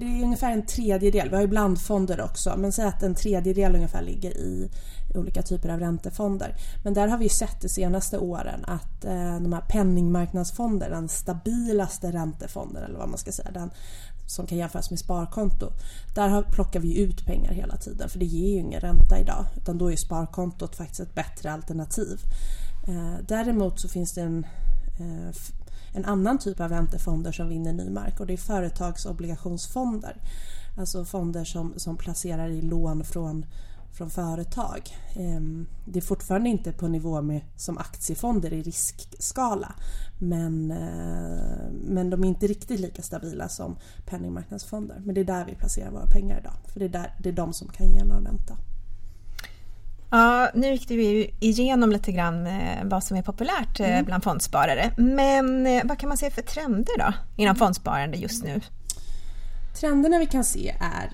det 0.00 0.06
är 0.06 0.22
ungefär 0.22 0.52
en 0.52 0.66
tredjedel, 0.66 1.28
vi 1.28 1.34
har 1.34 1.42
ju 1.42 1.48
blandfonder 1.48 2.20
också, 2.20 2.54
men 2.56 2.72
säg 2.72 2.84
att 2.84 3.02
en 3.02 3.14
tredjedel 3.14 3.74
ungefär 3.74 4.02
ligger 4.02 4.30
i 4.30 4.70
olika 5.14 5.42
typer 5.42 5.68
av 5.68 5.80
räntefonder. 5.80 6.54
Men 6.84 6.94
där 6.94 7.08
har 7.08 7.18
vi 7.18 7.28
sett 7.28 7.60
de 7.60 7.68
senaste 7.68 8.18
åren 8.18 8.64
att 8.64 9.04
eh, 9.04 9.40
de 9.40 9.52
här 9.52 9.64
penningmarknadsfonder, 9.68 10.90
den 10.90 11.08
stabilaste 11.08 12.12
räntefonden 12.12 12.84
eller 12.84 12.98
vad 12.98 13.08
man 13.08 13.18
ska 13.18 13.32
säga, 13.32 13.50
den 13.50 13.70
som 14.26 14.46
kan 14.46 14.58
jämföras 14.58 14.90
med 14.90 14.98
sparkonto. 14.98 15.72
Där 16.14 16.28
har, 16.28 16.42
plockar 16.42 16.80
vi 16.80 17.00
ut 17.00 17.26
pengar 17.26 17.52
hela 17.52 17.76
tiden 17.76 18.08
för 18.08 18.18
det 18.18 18.24
ger 18.24 18.48
ju 18.48 18.58
ingen 18.58 18.80
ränta 18.80 19.18
idag 19.18 19.44
utan 19.56 19.78
då 19.78 19.92
är 19.92 19.96
sparkontot 19.96 20.76
faktiskt 20.76 21.00
ett 21.00 21.14
bättre 21.14 21.52
alternativ. 21.52 22.20
Eh, 22.88 23.14
däremot 23.28 23.80
så 23.80 23.88
finns 23.88 24.12
det 24.12 24.20
en 24.20 24.46
eh, 24.98 25.34
en 25.96 26.04
annan 26.04 26.38
typ 26.38 26.60
av 26.60 26.68
räntefonder 26.68 27.32
som 27.32 27.48
vinner 27.48 27.72
ny 27.72 27.90
mark 27.90 28.20
och 28.20 28.26
det 28.26 28.32
är 28.32 28.36
företagsobligationsfonder. 28.36 30.16
Alltså 30.78 31.04
fonder 31.04 31.44
som, 31.44 31.74
som 31.76 31.96
placerar 31.96 32.48
i 32.48 32.62
lån 32.62 33.04
från, 33.04 33.46
från 33.92 34.10
företag. 34.10 34.82
Ehm, 35.14 35.66
det 35.84 35.98
är 35.98 36.02
fortfarande 36.02 36.50
inte 36.50 36.72
på 36.72 36.88
nivå 36.88 37.22
med 37.22 37.40
som 37.56 37.78
aktiefonder 37.78 38.52
i 38.52 38.62
riskskala 38.62 39.74
men, 40.18 40.70
eh, 40.70 41.70
men 41.88 42.10
de 42.10 42.24
är 42.24 42.28
inte 42.28 42.46
riktigt 42.46 42.80
lika 42.80 43.02
stabila 43.02 43.48
som 43.48 43.76
penningmarknadsfonder. 44.06 45.02
Men 45.04 45.14
det 45.14 45.20
är 45.20 45.24
där 45.24 45.44
vi 45.44 45.54
placerar 45.54 45.90
våra 45.90 46.06
pengar 46.06 46.40
idag 46.40 46.54
för 46.72 46.80
det 46.80 46.86
är, 46.86 46.88
där, 46.88 47.14
det 47.22 47.28
är 47.28 47.32
de 47.32 47.52
som 47.52 47.68
kan 47.68 47.86
ge 47.86 48.04
någon 48.04 48.24
ränta. 48.24 48.56
Ja, 50.10 50.50
nu 50.54 50.72
gick 50.72 50.88
du 50.88 51.26
igenom 51.40 51.90
lite 51.92 52.12
grann 52.12 52.46
eh, 52.46 52.84
vad 52.84 53.04
som 53.04 53.16
är 53.16 53.22
populärt 53.22 53.80
eh, 53.80 53.90
mm. 53.90 54.04
bland 54.04 54.24
fondsparare. 54.24 54.92
Men 54.96 55.66
eh, 55.66 55.82
vad 55.84 55.98
kan 55.98 56.08
man 56.08 56.18
se 56.18 56.30
för 56.30 56.42
trender 56.42 56.98
då 56.98 57.12
inom 57.36 57.56
fondsparande 57.56 58.16
just 58.16 58.44
nu? 58.44 58.60
Trenderna 59.80 60.18
vi 60.18 60.26
kan 60.26 60.44
se 60.44 60.74
är 60.80 61.10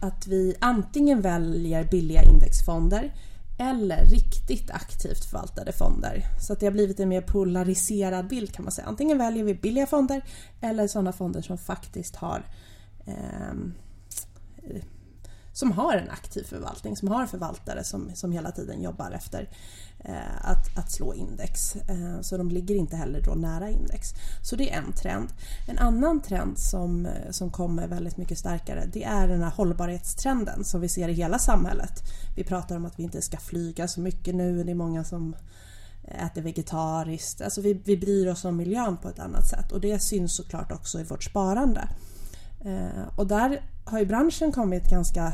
att 0.00 0.26
vi 0.26 0.54
antingen 0.60 1.20
väljer 1.20 1.84
billiga 1.84 2.22
indexfonder 2.22 3.12
eller 3.58 4.04
riktigt 4.04 4.70
aktivt 4.70 5.24
förvaltade 5.24 5.72
fonder. 5.72 6.26
Så 6.40 6.52
att 6.52 6.60
det 6.60 6.66
har 6.66 6.72
blivit 6.72 7.00
en 7.00 7.08
mer 7.08 7.20
polariserad 7.20 8.28
bild 8.28 8.52
kan 8.52 8.64
man 8.64 8.72
säga. 8.72 8.86
Antingen 8.86 9.18
väljer 9.18 9.44
vi 9.44 9.54
billiga 9.54 9.86
fonder 9.86 10.24
eller 10.60 10.88
sådana 10.88 11.12
fonder 11.12 11.42
som 11.42 11.58
faktiskt 11.58 12.16
har 12.16 12.42
eh, 13.06 13.54
som 15.58 15.72
har 15.72 15.96
en 15.96 16.10
aktiv 16.10 16.42
förvaltning, 16.42 16.96
som 16.96 17.08
har 17.08 17.26
förvaltare 17.26 17.84
som, 17.84 18.10
som 18.14 18.32
hela 18.32 18.50
tiden 18.50 18.82
jobbar 18.82 19.10
efter 19.10 19.48
eh, 20.04 20.50
att, 20.50 20.78
att 20.78 20.92
slå 20.92 21.14
index. 21.14 21.76
Eh, 21.76 22.20
så 22.20 22.36
de 22.36 22.50
ligger 22.50 22.74
inte 22.74 22.96
heller 22.96 23.22
då 23.22 23.34
nära 23.34 23.70
index. 23.70 24.08
Så 24.42 24.56
det 24.56 24.72
är 24.72 24.78
en 24.78 24.92
trend. 24.92 25.28
En 25.68 25.78
annan 25.78 26.22
trend 26.22 26.58
som, 26.58 27.06
eh, 27.06 27.30
som 27.30 27.50
kommer 27.50 27.88
väldigt 27.88 28.16
mycket 28.16 28.38
starkare 28.38 28.88
det 28.92 29.04
är 29.04 29.28
den 29.28 29.42
här 29.42 29.50
hållbarhetstrenden 29.50 30.64
som 30.64 30.80
vi 30.80 30.88
ser 30.88 31.08
i 31.08 31.12
hela 31.12 31.38
samhället. 31.38 32.02
Vi 32.36 32.44
pratar 32.44 32.76
om 32.76 32.84
att 32.84 32.98
vi 32.98 33.02
inte 33.02 33.22
ska 33.22 33.36
flyga 33.36 33.88
så 33.88 34.00
mycket 34.00 34.34
nu, 34.34 34.64
det 34.64 34.70
är 34.70 34.74
många 34.74 35.04
som 35.04 35.36
äter 36.04 36.42
vegetariskt. 36.42 37.40
Alltså 37.40 37.60
vi, 37.60 37.82
vi 37.84 37.96
bryr 37.96 38.28
oss 38.28 38.44
om 38.44 38.56
miljön 38.56 38.96
på 38.96 39.08
ett 39.08 39.18
annat 39.18 39.48
sätt 39.48 39.72
och 39.72 39.80
det 39.80 39.98
syns 39.98 40.36
såklart 40.36 40.72
också 40.72 41.00
i 41.00 41.04
vårt 41.04 41.24
sparande. 41.24 41.88
Eh, 42.64 43.16
och 43.16 43.26
där 43.26 43.62
har 43.84 43.98
ju 43.98 44.06
branschen 44.06 44.52
kommit 44.52 44.90
ganska 44.90 45.32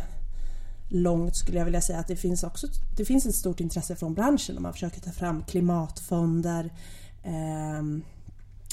långt 0.88 1.36
skulle 1.36 1.58
jag 1.58 1.64
vilja 1.64 1.80
säga 1.80 1.98
att 1.98 2.08
det 2.08 2.16
finns 2.16 2.44
också 2.44 2.66
det 2.96 3.04
finns 3.04 3.26
ett 3.26 3.34
stort 3.34 3.60
intresse 3.60 3.96
från 3.96 4.14
branschen 4.14 4.56
om 4.56 4.62
man 4.62 4.72
försöker 4.72 5.00
ta 5.00 5.10
fram 5.10 5.42
klimatfonder 5.42 6.72
eh, 7.22 7.82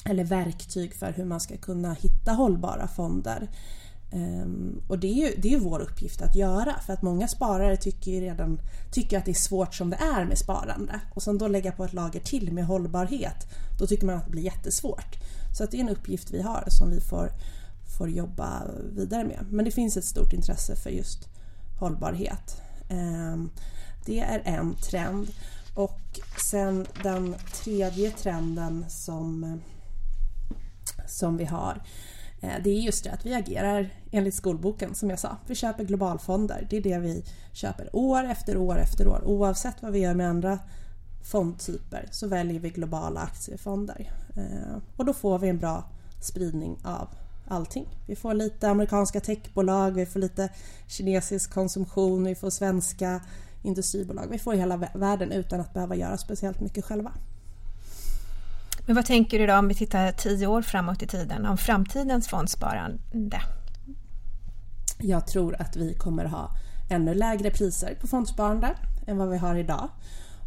eller 0.05 0.23
verktyg 0.23 0.95
för 0.95 1.11
hur 1.11 1.25
man 1.25 1.39
ska 1.39 1.57
kunna 1.57 1.93
hitta 1.93 2.31
hållbara 2.31 2.87
fonder. 2.87 3.49
Um, 4.13 4.81
och 4.87 4.99
det 4.99 5.07
är 5.07 5.29
ju 5.29 5.41
det 5.41 5.53
är 5.53 5.59
vår 5.59 5.79
uppgift 5.79 6.21
att 6.21 6.35
göra 6.35 6.75
för 6.85 6.93
att 6.93 7.01
många 7.01 7.27
sparare 7.27 7.77
tycker 7.77 8.11
ju 8.11 8.21
redan 8.21 8.59
tycker 8.91 9.17
att 9.17 9.25
det 9.25 9.31
är 9.31 9.35
svårt 9.35 9.75
som 9.75 9.89
det 9.89 9.95
är 9.95 10.25
med 10.25 10.37
sparande 10.37 10.99
och 11.15 11.23
sen 11.23 11.37
då 11.37 11.47
lägga 11.47 11.71
på 11.71 11.85
ett 11.85 11.93
lager 11.93 12.19
till 12.19 12.51
med 12.53 12.65
hållbarhet 12.65 13.47
då 13.79 13.87
tycker 13.87 14.05
man 14.05 14.15
att 14.15 14.25
det 14.25 14.31
blir 14.31 14.43
jättesvårt. 14.43 15.15
Så 15.57 15.63
att 15.63 15.71
det 15.71 15.77
är 15.77 15.81
en 15.81 15.89
uppgift 15.89 16.31
vi 16.31 16.41
har 16.41 16.63
som 16.67 16.89
vi 16.89 17.01
får, 17.01 17.31
får 17.97 18.09
jobba 18.09 18.63
vidare 18.95 19.23
med. 19.23 19.45
Men 19.49 19.65
det 19.65 19.71
finns 19.71 19.97
ett 19.97 20.05
stort 20.05 20.33
intresse 20.33 20.75
för 20.75 20.89
just 20.89 21.30
hållbarhet. 21.81 22.61
Ehm, 22.89 23.49
det 24.05 24.19
är 24.19 24.41
en 24.45 24.75
trend. 24.75 25.27
Och 25.75 26.19
sen 26.51 26.87
den 27.03 27.35
tredje 27.63 28.11
trenden 28.11 28.85
som, 28.89 29.61
som 31.07 31.37
vi 31.37 31.45
har 31.45 31.81
eh, 32.41 32.63
det 32.63 32.69
är 32.69 32.79
just 32.79 33.03
det 33.03 33.11
att 33.11 33.25
vi 33.25 33.33
agerar 33.33 33.89
enligt 34.11 34.35
skolboken 34.35 34.95
som 34.95 35.09
jag 35.09 35.19
sa. 35.19 35.37
Vi 35.47 35.55
köper 35.55 35.83
globalfonder. 35.83 36.67
Det 36.69 36.77
är 36.77 36.81
det 36.81 36.99
vi 36.99 37.23
köper 37.53 37.95
år 37.95 38.23
efter 38.23 38.57
år 38.57 38.79
efter 38.79 39.07
år. 39.07 39.21
Oavsett 39.25 39.81
vad 39.81 39.91
vi 39.91 39.99
gör 39.99 40.13
med 40.13 40.29
andra 40.29 40.59
fondtyper 41.31 42.07
så 42.11 42.27
väljer 42.27 42.59
vi 42.59 42.69
globala 42.69 43.21
aktiefonder. 43.21 44.11
Ehm, 44.35 44.81
och 44.97 45.05
då 45.05 45.13
får 45.13 45.39
vi 45.39 45.49
en 45.49 45.57
bra 45.57 45.83
spridning 46.21 46.77
av 46.83 47.07
allting. 47.51 47.87
Vi 48.07 48.15
får 48.15 48.33
lite 48.33 48.69
amerikanska 48.69 49.19
techbolag, 49.19 49.91
vi 49.91 50.05
får 50.05 50.19
lite 50.19 50.49
kinesisk 50.87 51.53
konsumtion, 51.53 52.23
vi 52.23 52.35
får 52.35 52.49
svenska 52.49 53.21
industribolag. 53.63 54.27
Vi 54.31 54.39
får 54.39 54.53
hela 54.53 54.77
världen 54.93 55.31
utan 55.31 55.61
att 55.61 55.73
behöva 55.73 55.95
göra 55.95 56.17
speciellt 56.17 56.59
mycket 56.59 56.85
själva. 56.85 57.11
Men 58.85 58.95
vad 58.95 59.05
tänker 59.05 59.39
du 59.39 59.47
då 59.47 59.55
om 59.55 59.67
vi 59.67 59.75
tittar 59.75 60.11
tio 60.11 60.47
år 60.47 60.61
framåt 60.61 61.01
i 61.01 61.07
tiden 61.07 61.45
om 61.45 61.57
framtidens 61.57 62.27
fondsparande? 62.27 63.41
Jag 64.97 65.27
tror 65.27 65.61
att 65.61 65.75
vi 65.75 65.93
kommer 65.93 66.25
ha 66.25 66.49
ännu 66.89 67.13
lägre 67.13 67.51
priser 67.51 67.97
på 68.01 68.07
fondsparande 68.07 68.75
än 69.07 69.17
vad 69.17 69.29
vi 69.29 69.37
har 69.37 69.55
idag. 69.55 69.89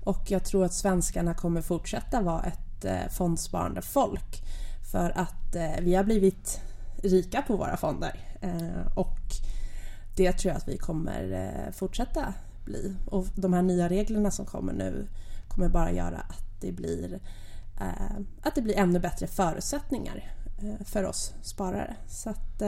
Och 0.04 0.30
jag 0.30 0.44
tror 0.44 0.64
att 0.64 0.72
svenskarna 0.72 1.34
kommer 1.34 1.62
fortsätta 1.62 2.20
vara 2.20 2.42
ett 2.42 2.84
eh, 2.84 3.10
fondsparande 3.10 3.82
folk. 3.82 4.42
För 4.92 5.18
att 5.18 5.54
eh, 5.54 5.80
vi 5.80 5.94
har 5.94 6.04
blivit 6.04 6.60
rika 7.04 7.42
på 7.42 7.56
våra 7.56 7.76
fonder. 7.76 8.20
Eh, 8.40 8.86
och 8.94 9.18
det 10.16 10.32
tror 10.32 10.50
jag 10.50 10.56
att 10.56 10.68
vi 10.68 10.78
kommer 10.78 11.32
eh, 11.32 11.72
fortsätta 11.72 12.34
bli. 12.64 12.94
Och 13.06 13.26
de 13.34 13.52
här 13.52 13.62
nya 13.62 13.88
reglerna 13.88 14.30
som 14.30 14.46
kommer 14.46 14.72
nu 14.72 15.06
kommer 15.48 15.68
bara 15.68 15.92
göra 15.92 16.18
att 16.18 16.60
det 16.60 16.72
blir, 16.72 17.20
eh, 17.80 18.16
att 18.42 18.54
det 18.54 18.62
blir 18.62 18.76
ännu 18.76 18.98
bättre 18.98 19.26
förutsättningar 19.26 20.32
för 20.84 21.04
oss 21.04 21.32
sparare. 21.42 21.96
Så 22.08 22.30
att, 22.30 22.62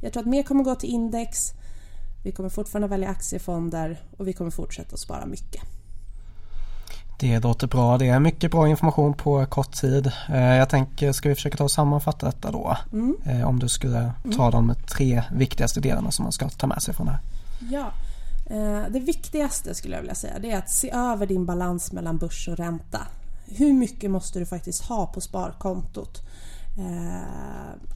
jag 0.00 0.12
tror 0.12 0.20
att 0.20 0.28
mer 0.28 0.42
kommer 0.42 0.64
gå 0.64 0.74
till 0.74 0.90
index. 0.90 1.52
Vi 2.24 2.32
kommer 2.32 2.48
fortfarande 2.48 2.88
välja 2.88 3.08
aktiefonder 3.08 4.02
och 4.16 4.28
vi 4.28 4.32
kommer 4.32 4.50
fortsätta 4.50 4.94
att 4.94 5.00
spara 5.00 5.26
mycket. 5.26 5.62
Det 7.20 7.40
låter 7.40 7.66
bra. 7.66 7.98
Det 7.98 8.08
är 8.08 8.20
mycket 8.20 8.50
bra 8.50 8.68
information 8.68 9.14
på 9.14 9.46
kort 9.46 9.72
tid. 9.72 10.12
Eh, 10.28 10.56
jag 10.56 10.68
tänker, 10.68 11.12
ska 11.12 11.28
vi 11.28 11.34
försöka 11.34 11.56
ta 11.56 11.64
och 11.64 11.70
sammanfatta 11.70 12.26
detta 12.26 12.50
då? 12.50 12.76
Mm. 12.92 13.16
Eh, 13.26 13.48
om 13.48 13.58
du 13.58 13.68
skulle 13.68 14.12
ta 14.36 14.48
mm. 14.48 14.50
de 14.50 14.74
tre 14.88 15.22
viktigaste 15.32 15.80
delarna 15.80 16.10
som 16.10 16.22
man 16.22 16.32
ska 16.32 16.48
ta 16.48 16.66
med 16.66 16.82
sig 16.82 16.94
från 16.94 17.06
det 17.06 17.12
här. 17.12 17.20
Ja, 17.70 17.92
eh, 18.56 18.92
det 18.92 19.00
viktigaste 19.00 19.74
skulle 19.74 19.94
jag 19.94 20.00
vilja 20.00 20.14
säga 20.14 20.38
det 20.38 20.50
är 20.50 20.58
att 20.58 20.70
se 20.70 20.90
över 20.90 21.26
din 21.26 21.46
balans 21.46 21.92
mellan 21.92 22.18
börs 22.18 22.48
och 22.48 22.56
ränta. 22.56 23.00
Hur 23.46 23.72
mycket 23.72 24.10
måste 24.10 24.38
du 24.38 24.46
faktiskt 24.46 24.84
ha 24.84 25.06
på 25.06 25.20
sparkontot? 25.20 26.22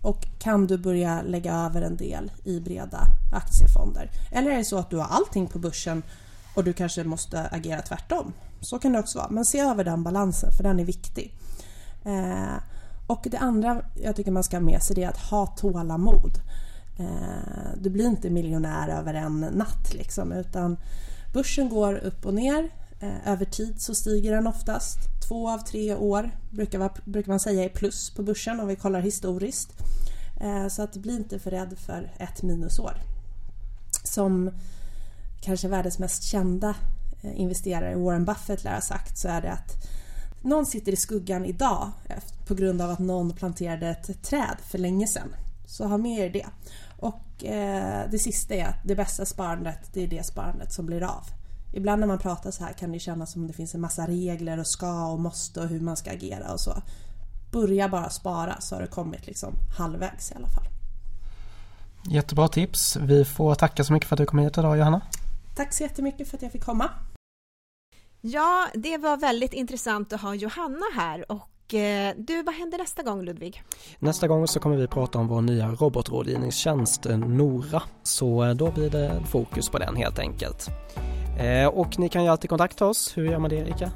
Och 0.02 0.26
kan 0.38 0.66
du 0.66 0.78
börja 0.78 1.22
lägga 1.22 1.54
över 1.54 1.82
en 1.82 1.96
del 1.96 2.32
i 2.44 2.60
breda 2.60 3.06
aktiefonder? 3.32 4.10
Eller 4.32 4.50
är 4.50 4.56
det 4.56 4.64
så 4.64 4.78
att 4.78 4.90
du 4.90 4.96
har 4.96 5.06
allting 5.06 5.46
på 5.46 5.58
börsen 5.58 6.02
och 6.54 6.64
du 6.64 6.72
kanske 6.72 7.04
måste 7.04 7.40
agera 7.40 7.82
tvärtom? 7.82 8.32
Så 8.64 8.78
kan 8.78 8.92
det 8.92 8.98
också 8.98 9.18
vara. 9.18 9.30
Men 9.30 9.44
se 9.44 9.60
över 9.60 9.84
den 9.84 10.02
balansen 10.02 10.52
för 10.52 10.62
den 10.62 10.80
är 10.80 10.84
viktig. 10.84 11.34
Eh, 12.04 12.56
och 13.06 13.26
det 13.30 13.38
andra 13.38 13.82
jag 14.02 14.16
tycker 14.16 14.30
man 14.30 14.44
ska 14.44 14.56
ha 14.56 14.64
med 14.64 14.82
sig 14.82 14.96
det 14.96 15.02
är 15.02 15.08
att 15.08 15.30
ha 15.30 15.46
tålamod. 15.46 16.32
Eh, 16.98 17.78
du 17.80 17.90
blir 17.90 18.06
inte 18.06 18.30
miljonär 18.30 18.88
över 18.88 19.14
en 19.14 19.40
natt 19.40 19.94
liksom 19.94 20.32
utan 20.32 20.76
börsen 21.32 21.68
går 21.68 21.94
upp 21.94 22.26
och 22.26 22.34
ner. 22.34 22.70
Eh, 23.00 23.32
över 23.32 23.44
tid 23.44 23.80
så 23.80 23.94
stiger 23.94 24.32
den 24.32 24.46
oftast. 24.46 24.98
Två 25.28 25.50
av 25.50 25.58
tre 25.58 25.94
år 25.94 26.30
brukar, 26.50 26.78
vara, 26.78 26.92
brukar 27.04 27.32
man 27.32 27.40
säga 27.40 27.64
är 27.64 27.68
plus 27.68 28.10
på 28.10 28.22
börsen 28.22 28.60
om 28.60 28.68
vi 28.68 28.76
kollar 28.76 29.00
historiskt. 29.00 29.72
Eh, 30.40 30.68
så 30.68 30.82
att 30.82 30.96
bli 30.96 31.16
inte 31.16 31.38
för 31.38 31.50
rädd 31.50 31.78
för 31.78 32.12
ett 32.18 32.42
minusår. 32.42 32.94
Som 34.04 34.50
kanske 35.40 35.68
världens 35.68 35.98
mest 35.98 36.22
kända 36.22 36.74
investerare, 37.34 37.96
Warren 37.96 38.24
Buffett 38.24 38.64
lär 38.64 38.74
ha 38.74 38.80
sagt, 38.80 39.18
så 39.18 39.28
är 39.28 39.40
det 39.40 39.52
att 39.52 39.88
någon 40.42 40.66
sitter 40.66 40.92
i 40.92 40.96
skuggan 40.96 41.44
idag 41.44 41.90
på 42.46 42.54
grund 42.54 42.82
av 42.82 42.90
att 42.90 42.98
någon 42.98 43.32
planterade 43.32 43.88
ett 43.88 44.22
träd 44.22 44.56
för 44.66 44.78
länge 44.78 45.06
sedan. 45.06 45.34
Så 45.66 45.86
ha 45.86 45.98
med 45.98 46.18
er 46.18 46.30
det. 46.30 46.46
Och 46.98 47.44
eh, 47.44 48.10
det 48.10 48.18
sista 48.18 48.54
är 48.54 48.64
att 48.64 48.78
det 48.84 48.94
bästa 48.94 49.26
sparandet, 49.26 49.78
det 49.92 50.02
är 50.02 50.06
det 50.06 50.26
sparandet 50.26 50.72
som 50.72 50.86
blir 50.86 51.02
av. 51.02 51.24
Ibland 51.72 52.00
när 52.00 52.06
man 52.06 52.18
pratar 52.18 52.50
så 52.50 52.64
här 52.64 52.72
kan 52.72 52.92
det 52.92 52.98
kännas 52.98 53.32
som 53.32 53.46
det 53.46 53.52
finns 53.52 53.74
en 53.74 53.80
massa 53.80 54.06
regler 54.06 54.58
och 54.58 54.66
ska 54.66 55.06
och 55.06 55.20
måste 55.20 55.60
och 55.60 55.68
hur 55.68 55.80
man 55.80 55.96
ska 55.96 56.10
agera 56.10 56.52
och 56.52 56.60
så. 56.60 56.82
Börja 57.52 57.88
bara 57.88 58.10
spara 58.10 58.60
så 58.60 58.74
har 58.74 58.82
det 58.82 58.88
kommit 58.88 59.26
liksom 59.26 59.54
halvvägs 59.78 60.32
i 60.32 60.34
alla 60.34 60.48
fall. 60.48 60.64
Jättebra 62.10 62.48
tips. 62.48 62.96
Vi 62.96 63.24
får 63.24 63.54
tacka 63.54 63.84
så 63.84 63.92
mycket 63.92 64.08
för 64.08 64.16
att 64.16 64.18
du 64.18 64.26
kom 64.26 64.38
hit 64.38 64.58
idag 64.58 64.78
Johanna. 64.78 65.00
Tack 65.54 65.72
så 65.72 65.82
jättemycket 65.82 66.28
för 66.28 66.36
att 66.36 66.42
jag 66.42 66.52
fick 66.52 66.64
komma. 66.64 66.90
Ja, 68.26 68.66
det 68.74 68.98
var 68.98 69.16
väldigt 69.16 69.52
intressant 69.52 70.12
att 70.12 70.20
ha 70.20 70.34
Johanna 70.34 70.86
här 70.94 71.32
och 71.32 71.74
eh, 71.74 72.14
du, 72.16 72.42
vad 72.42 72.54
händer 72.54 72.78
nästa 72.78 73.02
gång 73.02 73.22
Ludvig? 73.22 73.62
Nästa 73.98 74.28
gång 74.28 74.46
så 74.46 74.60
kommer 74.60 74.76
vi 74.76 74.86
prata 74.86 75.18
om 75.18 75.28
vår 75.28 75.40
nya 75.40 75.68
robotrådgivningstjänst 75.68 77.06
eh, 77.06 77.18
Nora. 77.18 77.82
Så 78.02 78.44
eh, 78.44 78.54
då 78.54 78.70
blir 78.70 78.90
det 78.90 79.22
fokus 79.30 79.68
på 79.68 79.78
den 79.78 79.96
helt 79.96 80.18
enkelt. 80.18 80.68
Och 81.72 81.98
ni 81.98 82.08
kan 82.08 82.24
ju 82.24 82.28
alltid 82.30 82.50
kontakta 82.50 82.86
oss. 82.86 83.16
Hur 83.16 83.24
gör 83.24 83.38
man 83.38 83.50
det 83.50 83.56
Erika? 83.56 83.90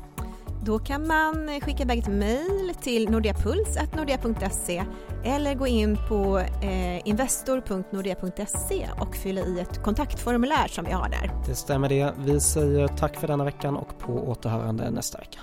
Då 0.64 0.78
kan 0.78 1.06
man 1.06 1.60
skicka 1.60 1.82
iväg 1.82 1.98
ett 1.98 2.08
mejl 2.08 2.74
till 2.80 3.10
nordeapuls.nordea.se 3.10 4.84
eller 5.24 5.54
gå 5.54 5.66
in 5.66 5.98
på 6.08 6.38
eh, 6.38 7.08
investor.nordea.se 7.08 8.88
och 9.00 9.16
fylla 9.16 9.40
i 9.40 9.60
ett 9.60 9.82
kontaktformulär 9.82 10.68
som 10.68 10.84
vi 10.84 10.92
har 10.92 11.08
där. 11.08 11.30
Det 11.46 11.54
stämmer 11.54 11.88
det. 11.88 12.14
Vi 12.18 12.40
säger 12.40 12.88
tack 12.88 13.16
för 13.16 13.26
denna 13.26 13.44
veckan 13.44 13.76
och 13.76 13.98
på 13.98 14.12
återhörande 14.12 14.90
nästa 14.90 15.18
vecka. 15.18 15.40